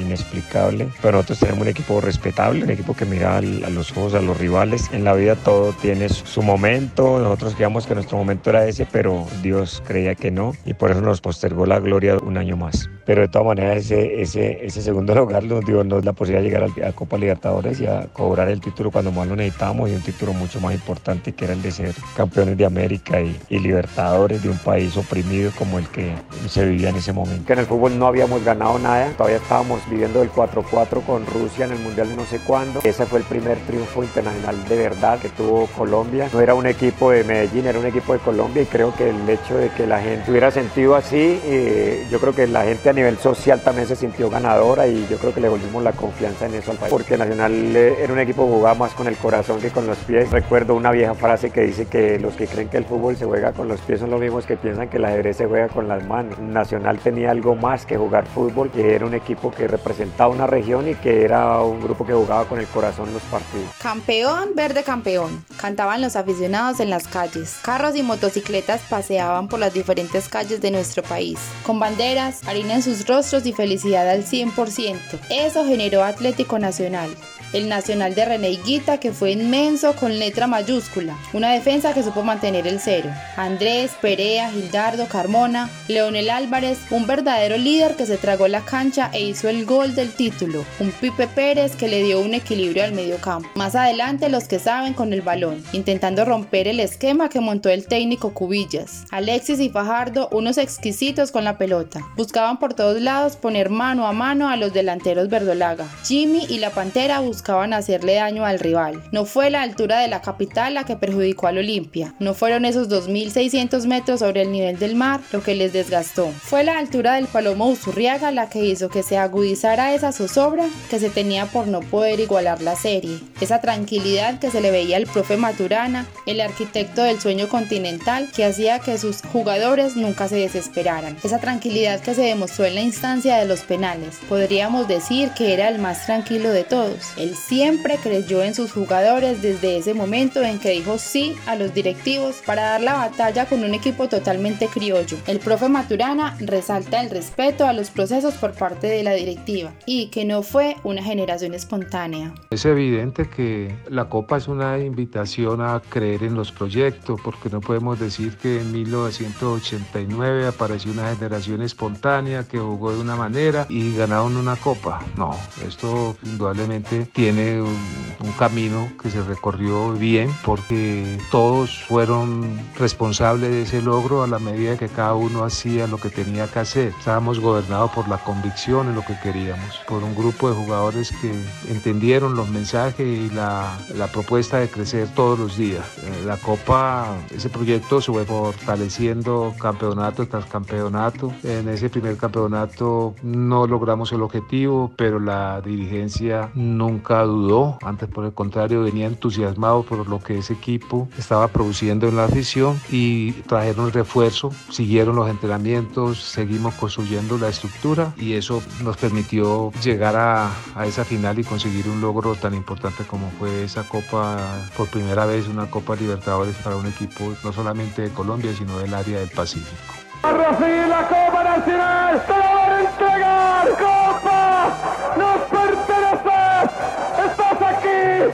[0.00, 4.20] inexplicable, pero nosotros tenemos un equipo respetable, un equipo que mira a los ojos a
[4.20, 4.90] los rivales.
[4.92, 9.26] En la vida todo tiene su momento, nosotros creíamos que nuestro momento era ese, pero
[9.42, 12.88] Dios creía que no y por eso nos postergó la gloria un año más.
[13.06, 16.68] Pero de todas maneras ese, ese, ese segundo lugar nos dio nos la posibilidad de
[16.68, 20.02] llegar a Copa Libertadores y a cobrar el título cuando más lo necesitábamos y un
[20.02, 24.42] título mucho más importante que era el de ser campeones de América y, y Libertadores
[24.42, 26.12] de un país oprimido como el que
[26.48, 27.46] se vivía en ese momento.
[27.46, 31.64] Que en el fútbol no habíamos ganado nada, todavía estábamos viviendo el 4-4 con Rusia
[31.64, 32.78] en el Mundial de no sé cuándo.
[32.84, 36.28] Ese fue el primer triunfo internacional de verdad que tuvo Colombia.
[36.32, 39.28] No era un equipo de Medellín, era un equipo de Colombia y creo que el
[39.28, 42.92] hecho de que la gente hubiera sentido así, eh, yo creo que la gente a
[42.92, 46.54] nivel social también se sintió ganadora y yo creo que le volvimos la confianza en
[46.54, 46.92] eso al país.
[46.92, 49.98] Porque Nacional eh, era un equipo que jugaba más con el corazón que con los
[49.98, 50.30] pies.
[50.30, 53.50] Recuerdo una vieja frase que dice que los que creen que el fútbol se juega
[53.50, 56.06] con los pies son los mismos que piensan que el ajedrez se juega con las
[56.06, 56.38] manos.
[56.38, 60.88] Nacional tenía algo más que jugar fútbol, que era un equipo que representaba una región
[60.88, 63.70] y que era un grupo que jugaba con el corazón los partidos.
[63.80, 65.44] Campeón, verde campeón.
[65.60, 67.56] Cantaban los aficionados en las calles.
[67.62, 71.38] Carros y motocicletas paseaban por las diferentes calles de nuestro país.
[71.64, 74.98] Con banderas, harina en sus rostros y felicidad al 100%.
[75.30, 77.10] Eso generó Atlético Nacional
[77.52, 82.22] el Nacional de René Higuita que fue inmenso con letra mayúscula, una defensa que supo
[82.22, 83.10] mantener el cero.
[83.36, 89.22] Andrés, Perea, Gildardo, Carmona, Leonel Álvarez, un verdadero líder que se tragó la cancha e
[89.22, 93.16] hizo el gol del título, un Pipe Pérez que le dio un equilibrio al medio
[93.18, 93.48] campo.
[93.54, 97.86] Más adelante los que saben con el balón, intentando romper el esquema que montó el
[97.86, 99.04] técnico Cubillas.
[99.10, 104.12] Alexis y Fajardo, unos exquisitos con la pelota, buscaban por todos lados poner mano a
[104.12, 105.86] mano a los delanteros verdolaga.
[106.04, 109.02] Jimmy y la Pantera buscaban hacerle daño al rival.
[109.12, 112.88] No fue la altura de la capital la que perjudicó al Olimpia, no fueron esos
[112.88, 116.30] 2.600 metros sobre el nivel del mar lo que les desgastó.
[116.30, 120.98] Fue la altura del Palomo Usurriaga la que hizo que se agudizara esa zozobra que
[120.98, 123.18] se tenía por no poder igualar la serie.
[123.40, 128.44] Esa tranquilidad que se le veía al profe Maturana, el arquitecto del sueño continental que
[128.44, 131.16] hacía que sus jugadores nunca se desesperaran.
[131.22, 134.18] Esa tranquilidad que se demostró en la instancia de los penales.
[134.28, 137.16] Podríamos decir que era el más tranquilo de todos.
[137.28, 141.74] Él siempre creyó en sus jugadores desde ese momento en que dijo sí a los
[141.74, 145.18] directivos para dar la batalla con un equipo totalmente criollo.
[145.26, 150.06] El profe Maturana resalta el respeto a los procesos por parte de la directiva y
[150.06, 152.32] que no fue una generación espontánea.
[152.48, 157.60] Es evidente que la Copa es una invitación a creer en los proyectos, porque no
[157.60, 163.94] podemos decir que en 1989 apareció una generación espontánea que jugó de una manera y
[163.94, 165.04] ganaron una Copa.
[165.18, 168.08] No, esto indudablemente tiene un,
[168.38, 174.76] camino que se recorrió bien porque todos fueron responsables de ese logro a la medida
[174.76, 176.92] que cada uno hacía lo que tenía que hacer.
[176.96, 181.32] Estábamos gobernados por la convicción en lo que queríamos, por un grupo de jugadores que
[181.68, 185.84] entendieron los mensajes y la, la propuesta de crecer todos los días.
[185.98, 191.32] Eh, La Copa, ese proyecto se fue fortaleciendo campeonato tras campeonato.
[191.42, 197.78] En ese primer campeonato no logramos el objetivo, pero la dirigencia nunca dudó.
[197.82, 202.24] Antes, por el contrario, venía entusiasmado por lo que ese equipo estaba produciendo en la
[202.24, 208.96] afición y trajeron el refuerzo, siguieron los entrenamientos, seguimos construyendo la estructura y eso nos
[208.96, 213.82] permitió llegar a, a esa final y conseguir un logro tan importante como fue esa
[213.84, 214.38] Copa,
[214.76, 218.94] por primera vez una Copa Libertadores para un equipo no solamente de Colombia, sino del
[218.94, 219.94] área del Pacífico.
[220.22, 225.57] La Copa Nacional, te la van a entregar, Copa,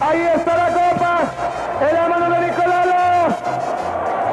[0.00, 1.20] Ahí está la copa.
[1.80, 2.86] En la mano de Nicolás.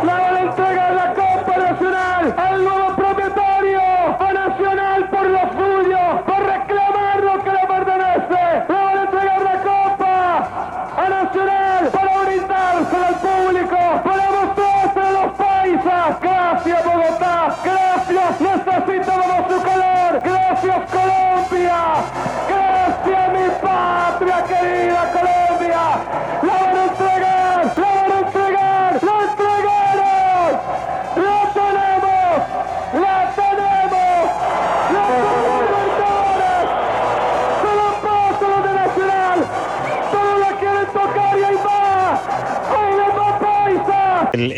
[0.04, 2.64] La entrega de la Copa Nacional al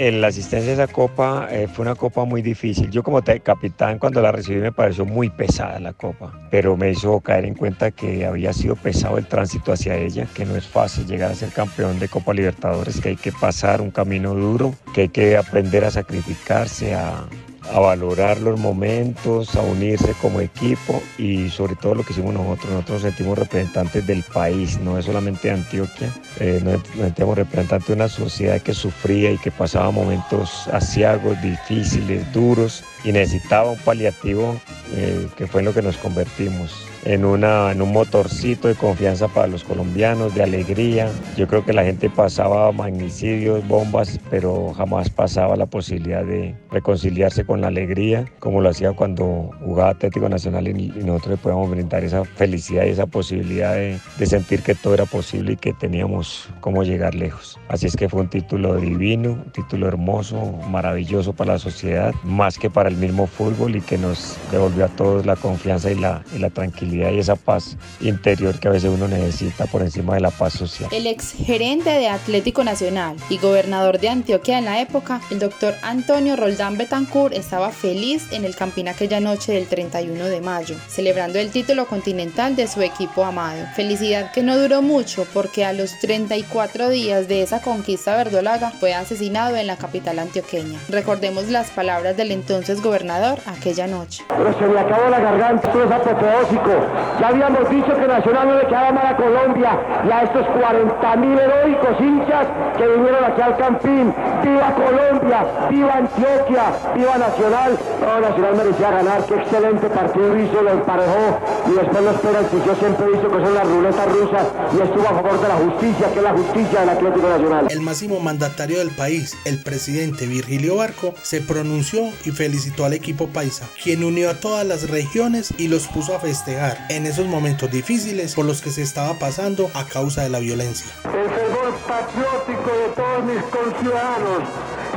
[0.04, 2.92] El, la asistencia a esa copa eh, fue una copa muy difícil.
[2.92, 7.22] Yo como capitán cuando la recibí me pareció muy pesada la copa, pero me hizo
[7.22, 11.08] caer en cuenta que había sido pesado el tránsito hacia ella, que no es fácil
[11.08, 15.04] llegar a ser campeón de Copa Libertadores, que hay que pasar un camino duro, que
[15.04, 17.24] hay que aprender a sacrificarse, a,
[17.72, 22.72] a valorar los momentos, a unirse como equipo y sobre todo lo que hicimos nosotros.
[22.72, 26.10] Nosotros nos sentimos representantes del país, no es solamente de Antioquia,
[26.40, 32.32] eh, nos sentimos representantes de una sociedad que sufría y que pasaba momentos asiagos, difíciles,
[32.34, 34.60] duros y necesitaba un paliativo
[34.94, 39.28] eh, que fue en lo que nos convertimos en, una, en un motorcito de confianza
[39.28, 41.10] para los colombianos, de alegría.
[41.38, 47.46] Yo creo que la gente pasaba magnicidios, bombas, pero jamás pasaba la posibilidad de reconciliarse
[47.46, 52.04] con la alegría, como lo hacía cuando jugaba Atlético Nacional y, nosotros le podíamos brindar
[52.04, 56.50] esa felicidad y esa posibilidad de, de sentir que todo era posible y que teníamos
[56.62, 57.60] cómo llegar lejos.
[57.68, 62.58] Así es que fue un título divino, un título hermoso, maravilloso para la sociedad, más
[62.58, 66.24] que para el mismo fútbol y que nos devolvió a todos la confianza y la,
[66.36, 70.22] y la tranquilidad y esa paz interior que a veces uno necesita por encima de
[70.22, 70.90] la paz social.
[70.92, 75.74] El ex gerente de Atlético Nacional y gobernador de Antioquia en la época, el doctor
[75.82, 81.40] Antonio Roldán Betancourt, estaba feliz en el Campín aquella noche del 31 de mayo, celebrando
[81.40, 83.66] el título continental de su equipo amado.
[83.76, 88.94] Felicidad que no duró mucho porque a los 34 días de esa conquista verdolaga fue
[88.94, 90.80] asesinado en la capital antioqueña.
[90.90, 94.24] Recordemos las palabras del entonces gobernador aquella noche.
[94.28, 96.72] Pero me acabó la garganta, esto es apoteósico.
[97.20, 101.16] Ya habíamos dicho que Nacional no le quedaba mal a Colombia y a estos 40
[101.18, 102.48] mil heroicos hinchas
[102.78, 104.14] que vinieron aquí al Campín.
[104.44, 105.46] ¡Viva Colombia!
[105.70, 106.64] ¡Viva Antioquia!
[106.96, 107.78] ¡Viva Nacional!
[108.02, 109.26] No, Nacional merecía ganar.
[109.26, 110.62] ¡Qué excelente partido hizo!
[110.62, 114.48] Lo emparejó y después los que Yo siempre he visto que son las ruletas rusas
[114.76, 117.68] y estuvo a favor de la justicia, que es la justicia del Atlético Nacional.
[117.70, 123.28] El máximo mandatario del país, el presidente Virgilio Barco, se pronunció y felicitó al equipo
[123.28, 127.72] paisa, quien unió a todas las regiones y los puso a festejar en esos momentos
[127.72, 130.92] difíciles por los que se estaba pasando a causa de la violencia.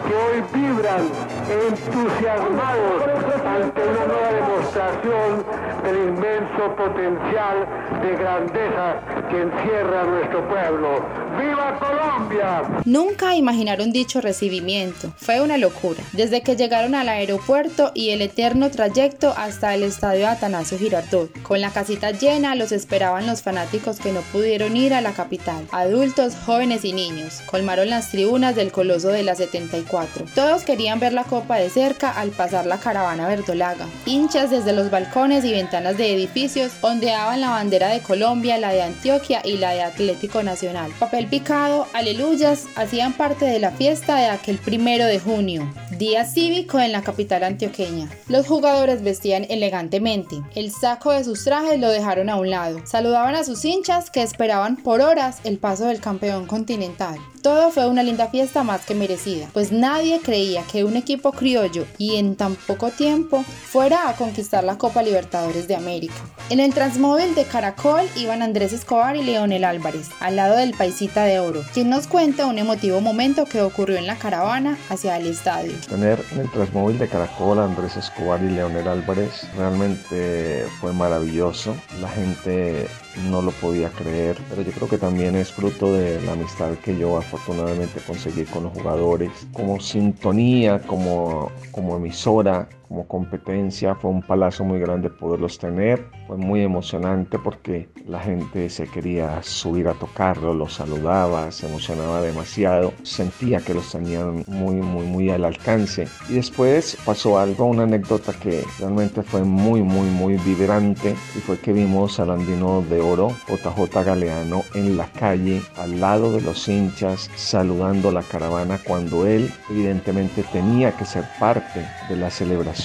[0.07, 1.09] Que hoy vibran
[1.51, 3.03] entusiasmados
[3.45, 5.45] ante una nueva demostración
[5.83, 7.67] del inmenso potencial
[8.03, 9.01] de grandeza
[9.31, 11.05] que encierra nuestro pueblo.
[11.39, 12.63] ¡Viva Colombia!
[12.85, 15.13] Nunca imaginaron dicho recibimiento.
[15.17, 16.03] Fue una locura.
[16.13, 21.31] Desde que llegaron al aeropuerto y el eterno trayecto hasta el estadio Atanasio Girardot.
[21.43, 25.67] Con la casita llena los esperaban los fanáticos que no pudieron ir a la capital.
[25.73, 27.43] Adultos, jóvenes y niños.
[27.47, 29.96] Colmaron las tribunas del Coloso de la 74.
[30.35, 33.87] Todos querían ver la copa de cerca al pasar la caravana verdolaga.
[34.05, 38.83] Hinchas desde los balcones y ventanas de edificios ondeaban la bandera de Colombia, la de
[38.83, 40.93] Antioquia y la de Atlético Nacional.
[40.99, 46.79] Papel picado, aleluyas, hacían parte de la fiesta de aquel primero de junio, día cívico
[46.79, 48.11] en la capital antioqueña.
[48.29, 53.35] Los jugadores vestían elegantemente, el saco de sus trajes lo dejaron a un lado, saludaban
[53.35, 57.19] a sus hinchas que esperaban por horas el paso del campeón continental.
[57.47, 61.87] Todo fue una linda fiesta más que merecida, pues nadie creía que un equipo criollo
[61.97, 66.17] y en tan poco tiempo fuera a conquistar la Copa Libertadores de América.
[66.51, 71.23] En el transmóvil de Caracol iban Andrés Escobar y Leonel Álvarez, al lado del paisita
[71.23, 75.29] de oro, quien nos cuenta un emotivo momento que ocurrió en la caravana hacia el
[75.29, 75.75] estadio.
[75.89, 81.77] Tener en el transmóvil de Caracol a Andrés Escobar y Leonel Álvarez realmente fue maravilloso.
[82.01, 82.89] La gente
[83.31, 86.97] no lo podía creer, pero yo creo que también es fruto de la amistad que
[86.97, 93.95] yo afortunadamente conseguí con los jugadores, como sintonía, como, como emisora, como competencia.
[93.95, 96.05] Fue un palazo muy grande poderlos tener.
[96.27, 102.21] Fue muy emocionante porque la gente se quería subir a tocarlo, los saludaba, se emocionaba
[102.21, 102.93] demasiado.
[103.03, 106.07] Sentía que los tenían muy, muy, muy al alcance.
[106.29, 111.15] Y después pasó algo, una anécdota que realmente fue muy, muy, muy vibrante.
[111.37, 116.33] Y fue que vimos al andino de oro, JJ Galeano, en la calle, al lado
[116.33, 122.31] de los hinchas, saludando la caravana cuando él evidentemente tenía que ser parte de la
[122.31, 122.76] celebración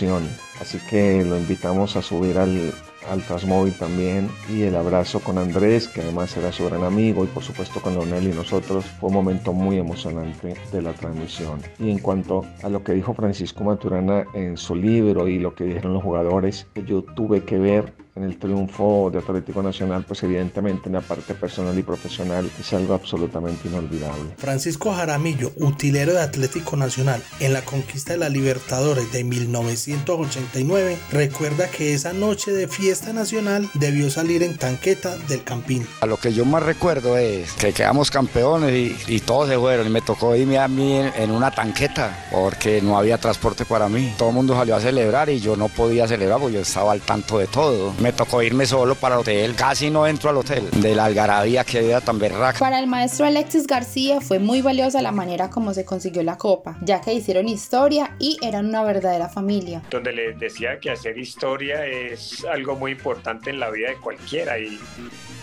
[0.60, 2.74] Así que lo invitamos a subir al,
[3.10, 4.30] al Transmóvil también.
[4.50, 7.94] Y el abrazo con Andrés, que además era su gran amigo, y por supuesto con
[7.94, 11.60] Leonel y nosotros, fue un momento muy emocionante de la transmisión.
[11.78, 15.66] Y en cuanto a lo que dijo Francisco Maturana en su libro y lo que
[15.66, 20.89] dijeron los jugadores, yo tuve que ver en el triunfo de Atlético Nacional, pues evidentemente
[20.89, 24.32] en la parte personal y profesional es algo absolutamente inolvidable.
[24.38, 31.70] Francisco Jaramillo, utilero de Atlético Nacional en la conquista de la Libertadores de 1989, recuerda
[31.70, 35.88] que esa noche de fiesta nacional debió salir en tanqueta del Campín.
[36.01, 39.88] A lo que yo más recuerdo es que quedamos campeones y, y todos se fueron
[39.88, 43.88] y me tocó irme a mí en, en una tanqueta porque no había transporte para
[43.88, 44.14] mí.
[44.18, 47.01] Todo el mundo salió a celebrar y yo no podía celebrar porque yo estaba al
[47.01, 47.93] tanto de todo.
[48.02, 51.64] Me tocó irme solo para el hotel, casi no entro al hotel de la algarabía
[51.64, 52.58] que era tan berraca.
[52.58, 56.80] Para el maestro Alexis García fue muy valiosa la manera como se consiguió la copa,
[56.82, 59.84] ya que hicieron historia y eran una verdadera familia.
[59.91, 64.58] Donde les decía que hacer historia es algo muy importante en la vida de cualquiera
[64.58, 64.80] y,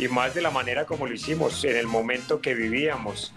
[0.01, 3.33] y más de la manera como lo hicimos, en el momento que vivíamos.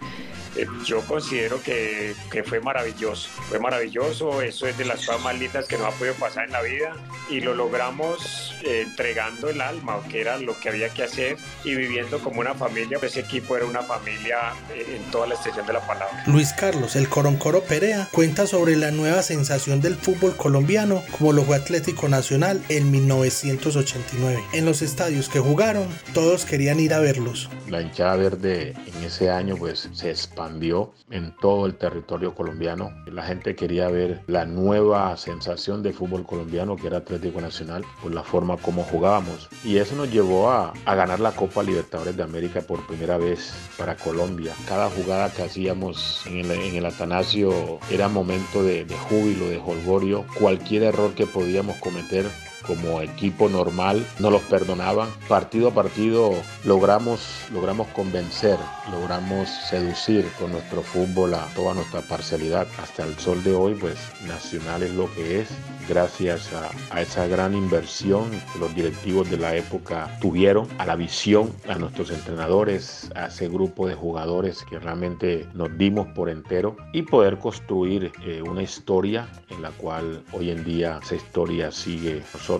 [0.56, 5.38] Eh, Yo considero que, que fue maravilloso, fue maravilloso, eso es de las cosas más
[5.38, 6.94] lindas que nos ha podido pasar en la vida
[7.30, 11.74] y lo logramos eh, entregando el alma, que era lo que había que hacer y
[11.74, 15.72] viviendo como una familia, ese equipo era una familia eh, en toda la extensión de
[15.72, 16.22] la palabra.
[16.26, 21.42] Luis Carlos, el Coroncoro Perea, cuenta sobre la nueva sensación del fútbol colombiano como lo
[21.44, 24.42] fue Atlético Nacional en 1989.
[24.52, 27.48] En los estadios que jugaron, todos querían ir a verlos.
[27.68, 30.10] La hinchada verde en ese año pues se
[30.42, 32.90] expandió en todo el territorio colombiano.
[33.06, 38.12] La gente quería ver la nueva sensación de fútbol colombiano que era Atlético Nacional por
[38.12, 39.48] la forma como jugábamos.
[39.64, 43.54] Y eso nos llevó a, a ganar la Copa Libertadores de América por primera vez
[43.78, 44.52] para Colombia.
[44.66, 49.58] Cada jugada que hacíamos en el, en el Atanasio era momento de, de júbilo, de
[49.58, 50.24] holgorio.
[50.38, 52.26] Cualquier error que podíamos cometer
[52.66, 55.08] como equipo normal, no los perdonaban.
[55.28, 56.32] Partido a partido
[56.64, 57.20] logramos,
[57.52, 58.58] logramos convencer,
[58.90, 62.66] logramos seducir con nuestro fútbol a toda nuestra parcialidad.
[62.78, 63.96] Hasta el sol de hoy, pues
[64.26, 65.48] Nacional es lo que es,
[65.88, 70.96] gracias a, a esa gran inversión que los directivos de la época tuvieron, a la
[70.96, 76.76] visión, a nuestros entrenadores, a ese grupo de jugadores que realmente nos dimos por entero
[76.92, 82.22] y poder construir eh, una historia en la cual hoy en día esa historia sigue.
[82.32, 82.51] Nosotros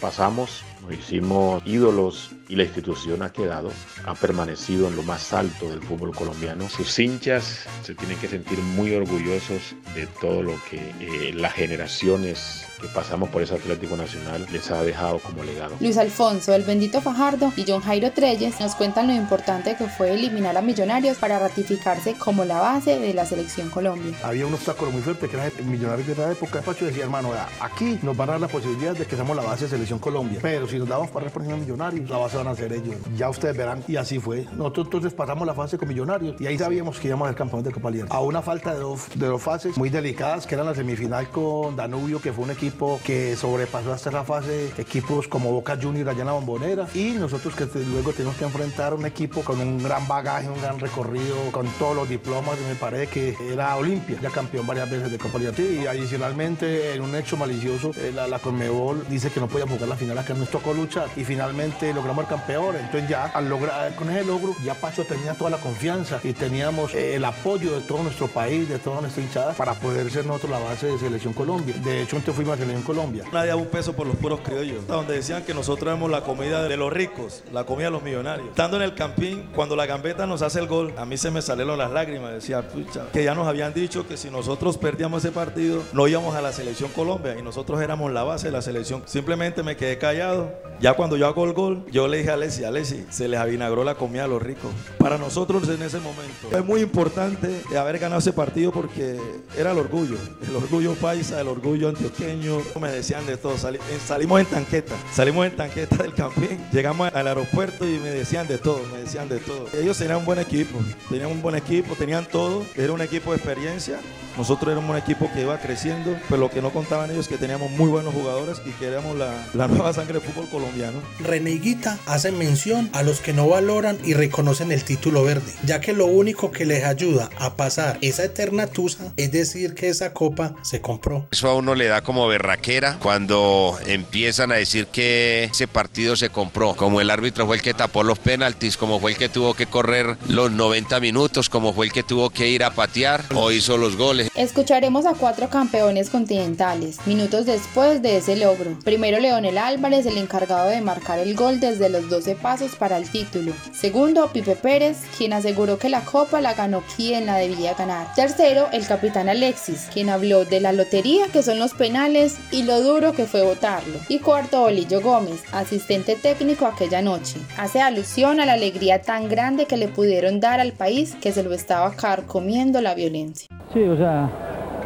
[0.00, 3.70] pasamos, nos hicimos ídolos y la institución ha quedado,
[4.04, 6.68] ha permanecido en lo más alto del fútbol colombiano.
[6.68, 12.66] Sus hinchas se tienen que sentir muy orgullosos de todo lo que eh, las generaciones
[12.80, 15.76] que pasamos por ese Atlético Nacional les ha dejado como legado.
[15.80, 20.14] Luis Alfonso, el bendito Fajardo y John Jairo Treyes nos cuentan lo importante que fue
[20.14, 24.16] eliminar a Millonarios para ratificarse como la base de la selección Colombia.
[24.22, 26.62] Había un obstáculo muy fuerte que era el Millonarios de la época.
[26.62, 29.64] Pacho decía, hermano, aquí nos van a dar la posibilidad de que seamos la base
[29.64, 30.38] de selección Colombia.
[30.42, 32.96] Pero si nos damos para por ejemplo, Millonarios, la base van a ser ellos.
[33.16, 33.82] Ya ustedes verán.
[33.86, 34.46] Y así fue.
[34.56, 37.66] Nosotros entonces pasamos la fase con Millonarios y ahí sabíamos que íbamos a ser campeones
[37.66, 38.24] de Copa Libertadores.
[38.24, 41.76] A una falta de dos, de dos fases muy delicadas, que eran la semifinal con
[41.76, 46.20] Danubio, que fue un equipo que sobrepasó hasta la fase, equipos como Boca Juniors allá
[46.20, 46.86] en la bombonera.
[46.94, 50.78] Y nosotros que luego tenemos que enfrentar un equipo con un gran bagaje, un gran
[50.78, 55.18] recorrido, con todos los diplomas, me parece que era Olimpia, ya campeón varias veces de
[55.18, 55.82] Copa Libertadores.
[55.82, 59.88] Y adicionalmente, en un hecho malicioso, eh, la, la Conmebol dice que no podíamos jugar
[59.88, 61.08] la final acá, nos tocó luchar.
[61.16, 62.76] Y finalmente logramos el campeón.
[62.76, 66.94] Entonces ya, al lograr, con ese logro, ya Pacho tenía toda la confianza y teníamos
[66.94, 70.50] eh, el apoyo de todo nuestro país, de toda nuestra hinchada, para poder ser nosotros
[70.50, 71.74] la base de Selección Colombia.
[71.82, 73.24] De hecho, entonces fuimos a Selección Colombia.
[73.32, 74.86] Nadie daba un peso por los puros criollos.
[74.86, 78.48] Donde decían que nosotros éramos la comida de los ricos, la comida de los millonarios.
[78.48, 81.42] Estando en el campín, cuando la gambeta nos hace el gol, a mí se me
[81.42, 82.32] salieron las lágrimas.
[82.32, 86.34] Decía, pucha, que ya nos habían dicho que si nosotros perdíamos ese partido, no íbamos
[86.34, 89.02] a la selección Colombia y nosotros éramos la base de la selección.
[89.06, 90.49] Simplemente me quedé callado.
[90.80, 93.84] Ya cuando yo hago el gol, yo le dije a Alessi, Alessi, se les avinagró
[93.84, 94.70] la comida a los ricos.
[94.96, 99.20] Para nosotros en ese momento es muy importante haber ganado ese partido porque
[99.58, 100.16] era el orgullo,
[100.48, 102.60] el orgullo paisa, el orgullo antioqueño.
[102.80, 107.12] Me decían de todo, Sali- eh, salimos en tanqueta, salimos en tanqueta del campín, llegamos
[107.12, 109.66] al aeropuerto y me decían de todo, me decían de todo.
[109.78, 110.78] Ellos tenían un buen equipo,
[111.10, 113.98] tenían un buen equipo, tenían todo, era un equipo de experiencia.
[114.40, 117.36] Nosotros éramos un equipo que iba creciendo, pero lo que no contaban ellos es que
[117.36, 120.98] teníamos muy buenos jugadores y que éramos la, la nueva sangre del fútbol colombiano.
[121.18, 125.52] René y Guita hacen mención a los que no valoran y reconocen el título verde,
[125.66, 129.90] ya que lo único que les ayuda a pasar esa eterna tusa es decir que
[129.90, 131.26] esa copa se compró.
[131.32, 136.30] Eso a uno le da como berraquera cuando empiezan a decir que ese partido se
[136.30, 136.74] compró.
[136.76, 139.66] Como el árbitro fue el que tapó los penaltis, como fue el que tuvo que
[139.66, 143.76] correr los 90 minutos, como fue el que tuvo que ir a patear o hizo
[143.76, 144.29] los goles.
[144.36, 148.78] Escucharemos a cuatro campeones continentales, minutos después de ese logro.
[148.84, 153.10] Primero Leonel Álvarez, el encargado de marcar el gol desde los 12 pasos para el
[153.10, 153.52] título.
[153.72, 158.14] Segundo, Pipe Pérez, quien aseguró que la copa la ganó quien la debía ganar.
[158.14, 162.80] Tercero, el capitán Alexis, quien habló de la lotería que son los penales y lo
[162.82, 163.98] duro que fue votarlo.
[164.08, 167.40] Y cuarto, Bolillo Gómez, asistente técnico aquella noche.
[167.58, 171.42] Hace alusión a la alegría tan grande que le pudieron dar al país que se
[171.42, 173.48] lo estaba carcomiendo la violencia.
[173.72, 174.09] Sí, o sea,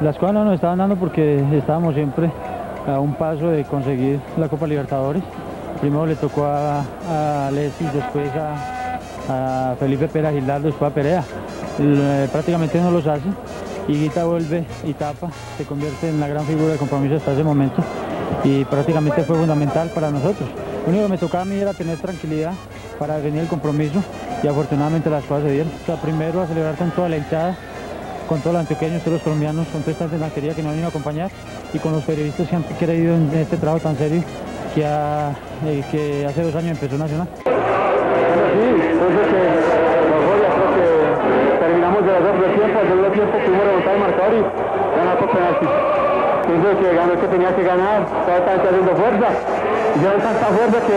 [0.00, 2.30] las cosas no nos estaban dando porque estábamos siempre
[2.86, 5.22] a un paso de conseguir la Copa Libertadores.
[5.80, 11.24] Primero le tocó a, a Alexis, después a, Felipe Pera Gildardo, después a Perea.
[11.78, 13.28] L- prácticamente no los hace.
[13.88, 15.28] Y Guita vuelve y tapa,
[15.58, 17.82] se convierte en la gran figura de compromiso hasta ese momento.
[18.42, 20.48] Y prácticamente fue fundamental para nosotros.
[20.84, 22.52] Lo único que me tocaba a mí era tener tranquilidad
[22.98, 24.02] para definir el compromiso
[24.42, 25.72] y afortunadamente las cosas se dieron.
[26.02, 27.56] Primero a celebrar con toda la hinchada,
[28.28, 30.86] con todos los antioqueños, todos los colombianos, con toda esta extranjería que nos han venido
[30.88, 31.30] a acompañar
[31.72, 34.22] y con los periodistas que han creído en este trabajo tan serio
[34.74, 35.30] que, ha-
[35.66, 37.28] eh, que hace dos años empezó Nacional.
[37.44, 39.42] Sí, entonces que
[40.10, 40.86] Mongolia creo que
[41.58, 44.42] terminamos de hacer el tiempo, el segundo tiempo pudimos remontar el marcador y
[44.96, 45.68] ganar por penaltis.
[46.44, 49.28] Pienso que ganó que tenía que ganar, tanto haciendo fuerza,
[49.96, 50.96] y ya tanta fuerza que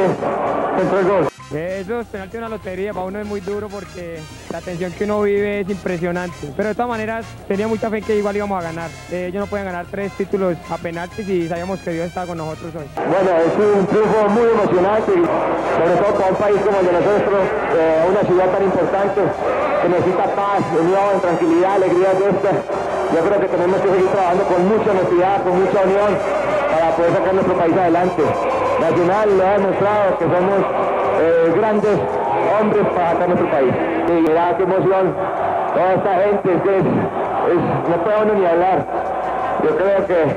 [0.78, 1.28] el gol.
[1.56, 4.20] Eso es penalti una lotería, para uno es muy duro porque
[4.52, 6.52] la tensión que uno vive es impresionante.
[6.58, 8.90] Pero de todas maneras tenía mucha fe que igual íbamos a ganar.
[9.12, 12.38] Eh, ellos no pueden ganar tres títulos a penaltis y sabíamos que Dios estaba con
[12.38, 12.86] nosotros hoy.
[12.95, 17.41] Bueno, es un triunfo muy emocionante, sobre todo para un país como el de nosotros,
[17.80, 19.22] eh, una ciudad tan importante
[19.82, 22.52] que necesita paz, unión, tranquilidad, alegría de esta.
[23.16, 26.12] Yo creo que tenemos que seguir trabajando con mucha honestidad, con mucha unión,
[26.76, 28.24] para poder sacar nuestro país adelante.
[28.80, 30.60] Nacional le ha demostrado que somos
[31.20, 31.99] eh, grandes
[32.60, 33.74] hombres para sacar nuestro país.
[34.08, 35.14] Y mira qué emoción,
[35.74, 36.84] toda esta gente, es
[37.90, 38.86] no puede uno ni hablar.
[39.64, 40.36] Yo creo que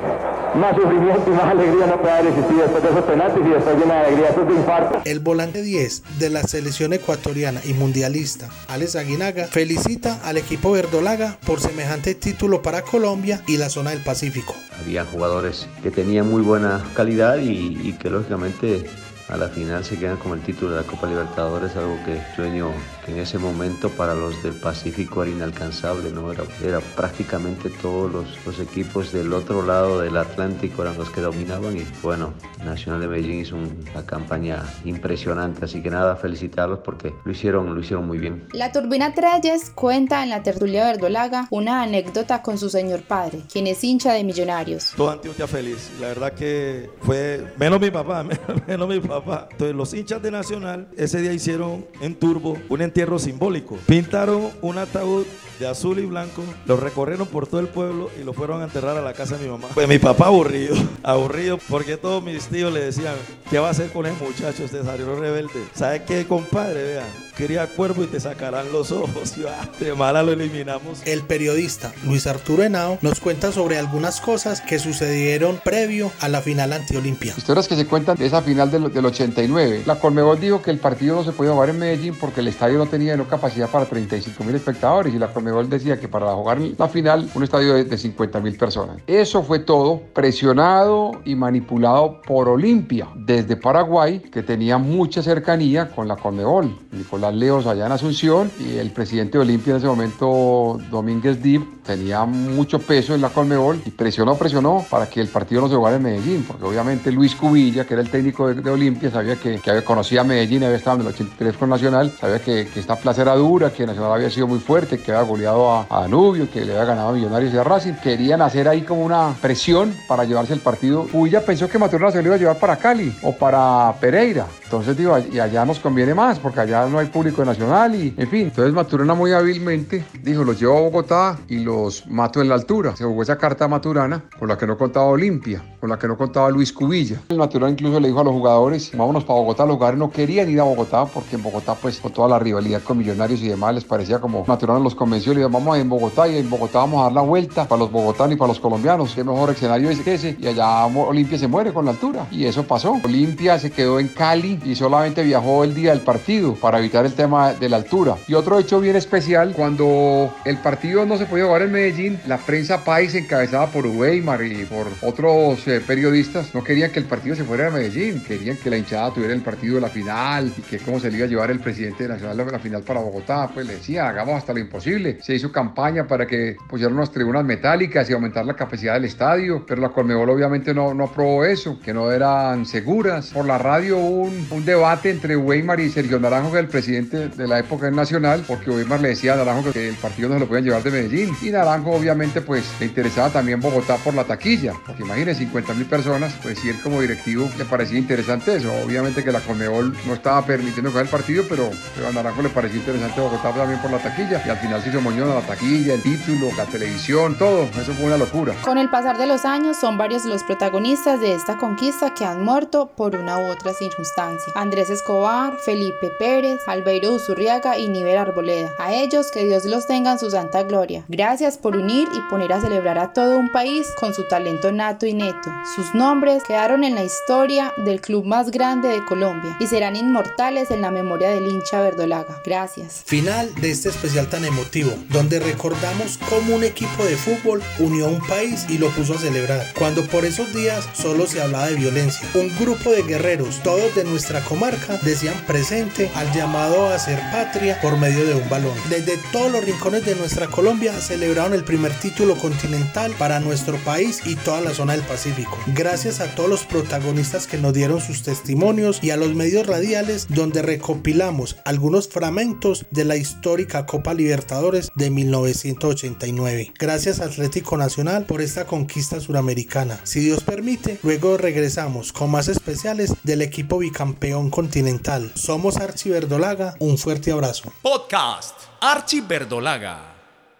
[0.55, 3.79] más sufrimiento y más alegría no puede haber existido después de esos penaltis y después
[3.79, 5.03] de una alegría, después de infarto.
[5.05, 11.39] El volante 10 de la selección ecuatoriana y mundialista, Alex Aguinaga, felicita al equipo verdolaga
[11.47, 14.55] por semejante título para Colombia y la zona del Pacífico.
[14.81, 18.87] Había jugadores que tenían muy buena calidad y, y que lógicamente
[19.31, 22.73] a la final se quedan con el título de la Copa Libertadores, algo que sueño
[23.05, 26.33] que en ese momento para los del Pacífico era inalcanzable, ¿no?
[26.33, 31.21] Era, era prácticamente todos los, los equipos del otro lado del Atlántico eran los que
[31.21, 32.35] dominaban y bueno,
[32.65, 37.81] Nacional de Medellín hizo una campaña impresionante, así que nada, felicitarlos porque lo hicieron, lo
[37.81, 38.49] hicieron muy bien.
[38.53, 43.67] La Turbina Treyes cuenta en la tertulia verdolaga una anécdota con su señor padre, quien
[43.67, 44.93] es hincha de Millonarios.
[44.97, 45.91] Todo Antioquia feliz.
[46.01, 48.25] La verdad que fue, menos mi papá,
[48.67, 49.20] menos mi papá.
[49.51, 53.77] Entonces los hinchas de Nacional ese día hicieron en Turbo un entierro simbólico.
[53.87, 55.27] Pintaron un ataúd
[55.61, 58.97] de azul y blanco, lo recorrieron por todo el pueblo y lo fueron a enterrar
[58.97, 59.69] a la casa de mi mamá.
[59.75, 63.15] Pues mi papá aburrido, aburrido porque todos mis tíos le decían,
[63.51, 64.65] ¿qué va a hacer con el muchacho?
[64.65, 65.63] Este salió rebelde.
[65.75, 66.83] ¿Sabe qué, compadre?
[66.83, 67.07] Vea,
[67.37, 69.11] cría cuervo y te sacarán los ojos.
[69.41, 71.03] Y, ah, de mala lo eliminamos.
[71.05, 76.41] El periodista Luis Arturo Henao nos cuenta sobre algunas cosas que sucedieron previo a la
[76.41, 77.35] final ante Olimpia.
[77.37, 79.85] Historias que se cuentan de esa final del, del 89.
[79.87, 82.79] La Colmebol dijo que el partido no se podía jugar en Medellín porque el estadio
[82.79, 86.59] no tenía no capacidad para 35 mil espectadores y la Colmebol decía que para jugar
[86.79, 88.97] la final un estadio de, de 50 mil personas.
[89.07, 96.09] Eso fue todo presionado y manipulado por Olimpia desde Paraguay que tenía mucha cercanía con
[96.09, 96.77] la Colmebol.
[96.93, 101.63] Nicolás Leos allá en Asunción y el presidente de Olimpia en ese momento, Domínguez Dib,
[101.91, 105.75] tenía mucho peso en la Colmebol y presionó, presionó para que el partido no se
[105.75, 109.61] jugara en Medellín, porque obviamente Luis Cubilla, que era el técnico de, Olimpia, sabía que,
[109.67, 113.23] había, conocía a Medellín, había estado en el 83 con Nacional, sabía que, esta plaza
[113.23, 116.65] era dura, que Nacional había sido muy fuerte, que había goleado a, a Danubio, que
[116.65, 117.95] le había ganado a Millonarios y a Racing.
[117.95, 121.09] Querían hacer ahí como una presión para llevarse el partido.
[121.11, 124.47] Cubilla pensó que se lo iba a llevar para Cali o para Pereira.
[124.71, 128.29] Entonces digo, y allá nos conviene más, porque allá no hay público nacional y, en
[128.29, 128.43] fin.
[128.43, 132.95] Entonces Maturana muy hábilmente dijo, los llevo a Bogotá y los mato en la altura.
[132.95, 136.07] Se jugó esa carta a Maturana con la que no contaba Olimpia, con la que
[136.07, 137.21] no contaba Luis Cubilla.
[137.31, 139.67] El Maturana incluso le dijo a los jugadores, vámonos para Bogotá.
[139.67, 142.81] Los jugadores no querían ir a Bogotá porque en Bogotá, pues, con toda la rivalidad
[142.81, 145.35] con Millonarios y demás, les parecía como Maturana los convenció.
[145.35, 147.91] Le dijo, vamos en Bogotá y en Bogotá vamos a dar la vuelta para los
[147.91, 149.17] bogotanos y para los colombianos.
[149.17, 150.37] Qué mejor escenario es ese.
[150.39, 152.29] Y allá Olimpia se muere con la altura.
[152.31, 152.97] Y eso pasó.
[153.05, 157.15] Olimpia se quedó en Cali y solamente viajó el día del partido para evitar el
[157.15, 158.17] tema de la altura.
[158.29, 162.39] Y otro hecho bien especial, cuando el partido no se podía jugar en Medellín, la
[162.39, 167.35] prensa país encabezada por Weimar y por otros eh, periodistas no querían que el partido
[167.37, 170.63] se fuera a Medellín, querían que la hinchada tuviera el partido de la final y
[170.63, 173.49] que cómo se le iba a llevar el presidente nacional de la final para Bogotá,
[173.53, 175.19] pues le decía, hagamos hasta lo imposible.
[175.23, 179.65] Se hizo campaña para que pusieran unas tribunas metálicas y aumentar la capacidad del estadio,
[179.67, 183.31] pero la Colmebol obviamente no, aprobó eso, que no eran seguras.
[183.31, 187.29] Por la radio un, un debate entre Weimar y Sergio Naranjo, que era el presidente
[187.29, 190.41] de la época Nacional, porque Weimar le decía a Naranjo que el partido no se
[190.41, 191.35] lo podían llevar de Medellín.
[191.43, 195.87] Y Naranjo obviamente pues le interesaba también Bogotá por la taquilla, porque imagínense 50 mil
[195.87, 198.73] personas, pues si él como directivo le parecía interesante eso.
[198.85, 202.49] Obviamente que la Colmebol no estaba permitiendo jugar el partido, pero, pero a Naranjo le
[202.49, 204.43] pareció interesante Bogotá también por la taquilla.
[204.45, 207.65] Y al final se hizo moñón a la taquilla, el título, la televisión, todo.
[207.81, 208.55] Eso fue una locura.
[208.63, 212.45] Con el pasar de los años son varios los protagonistas de esta conquista que han
[212.45, 214.40] muerto por una u otra circunstancia.
[214.55, 218.75] Andrés Escobar, Felipe Pérez, Albeiro Uzurriaga y Nivel Arboleda.
[218.79, 221.05] A ellos que Dios los tenga en su santa gloria.
[221.09, 225.07] Gracias por unir y poner a celebrar a todo un país con su talento nato
[225.07, 225.51] y neto.
[225.75, 230.71] Sus nombres quedaron en la historia del club más grande de Colombia y serán inmortales
[230.71, 232.41] en la memoria del hincha verdolaga.
[232.45, 233.03] Gracias.
[233.05, 238.11] Final de este especial tan emotivo, donde recordamos cómo un equipo de fútbol unió a
[238.11, 241.75] un país y lo puso a celebrar, cuando por esos días solo se hablaba de
[241.75, 242.29] violencia.
[242.35, 247.81] Un grupo de guerreros, todos de nuestra comarca, decían presente al llamado a ser patria
[247.81, 248.75] por medio de un balón.
[248.89, 254.21] Desde todos los rincones de nuestra Colombia celebraron el primer título continental para nuestro país
[254.25, 255.59] y toda la zona del Pacífico.
[255.75, 260.27] Gracias a todos los protagonistas que nos dieron sus testimonios y a los medios radiales
[260.29, 266.73] donde recopilamos algunos fragmentos de la histórica Copa Libertadores de 1989.
[266.79, 269.99] Gracias Atlético Nacional por esta conquista suramericana.
[270.05, 274.20] Si Dios permite, luego regresamos con más especiales del equipo bicampeón
[274.51, 275.33] continental.
[275.35, 277.73] Somos Archie Verdolaga, un fuerte abrazo.
[277.83, 280.10] Podcast Archie Verdolaga.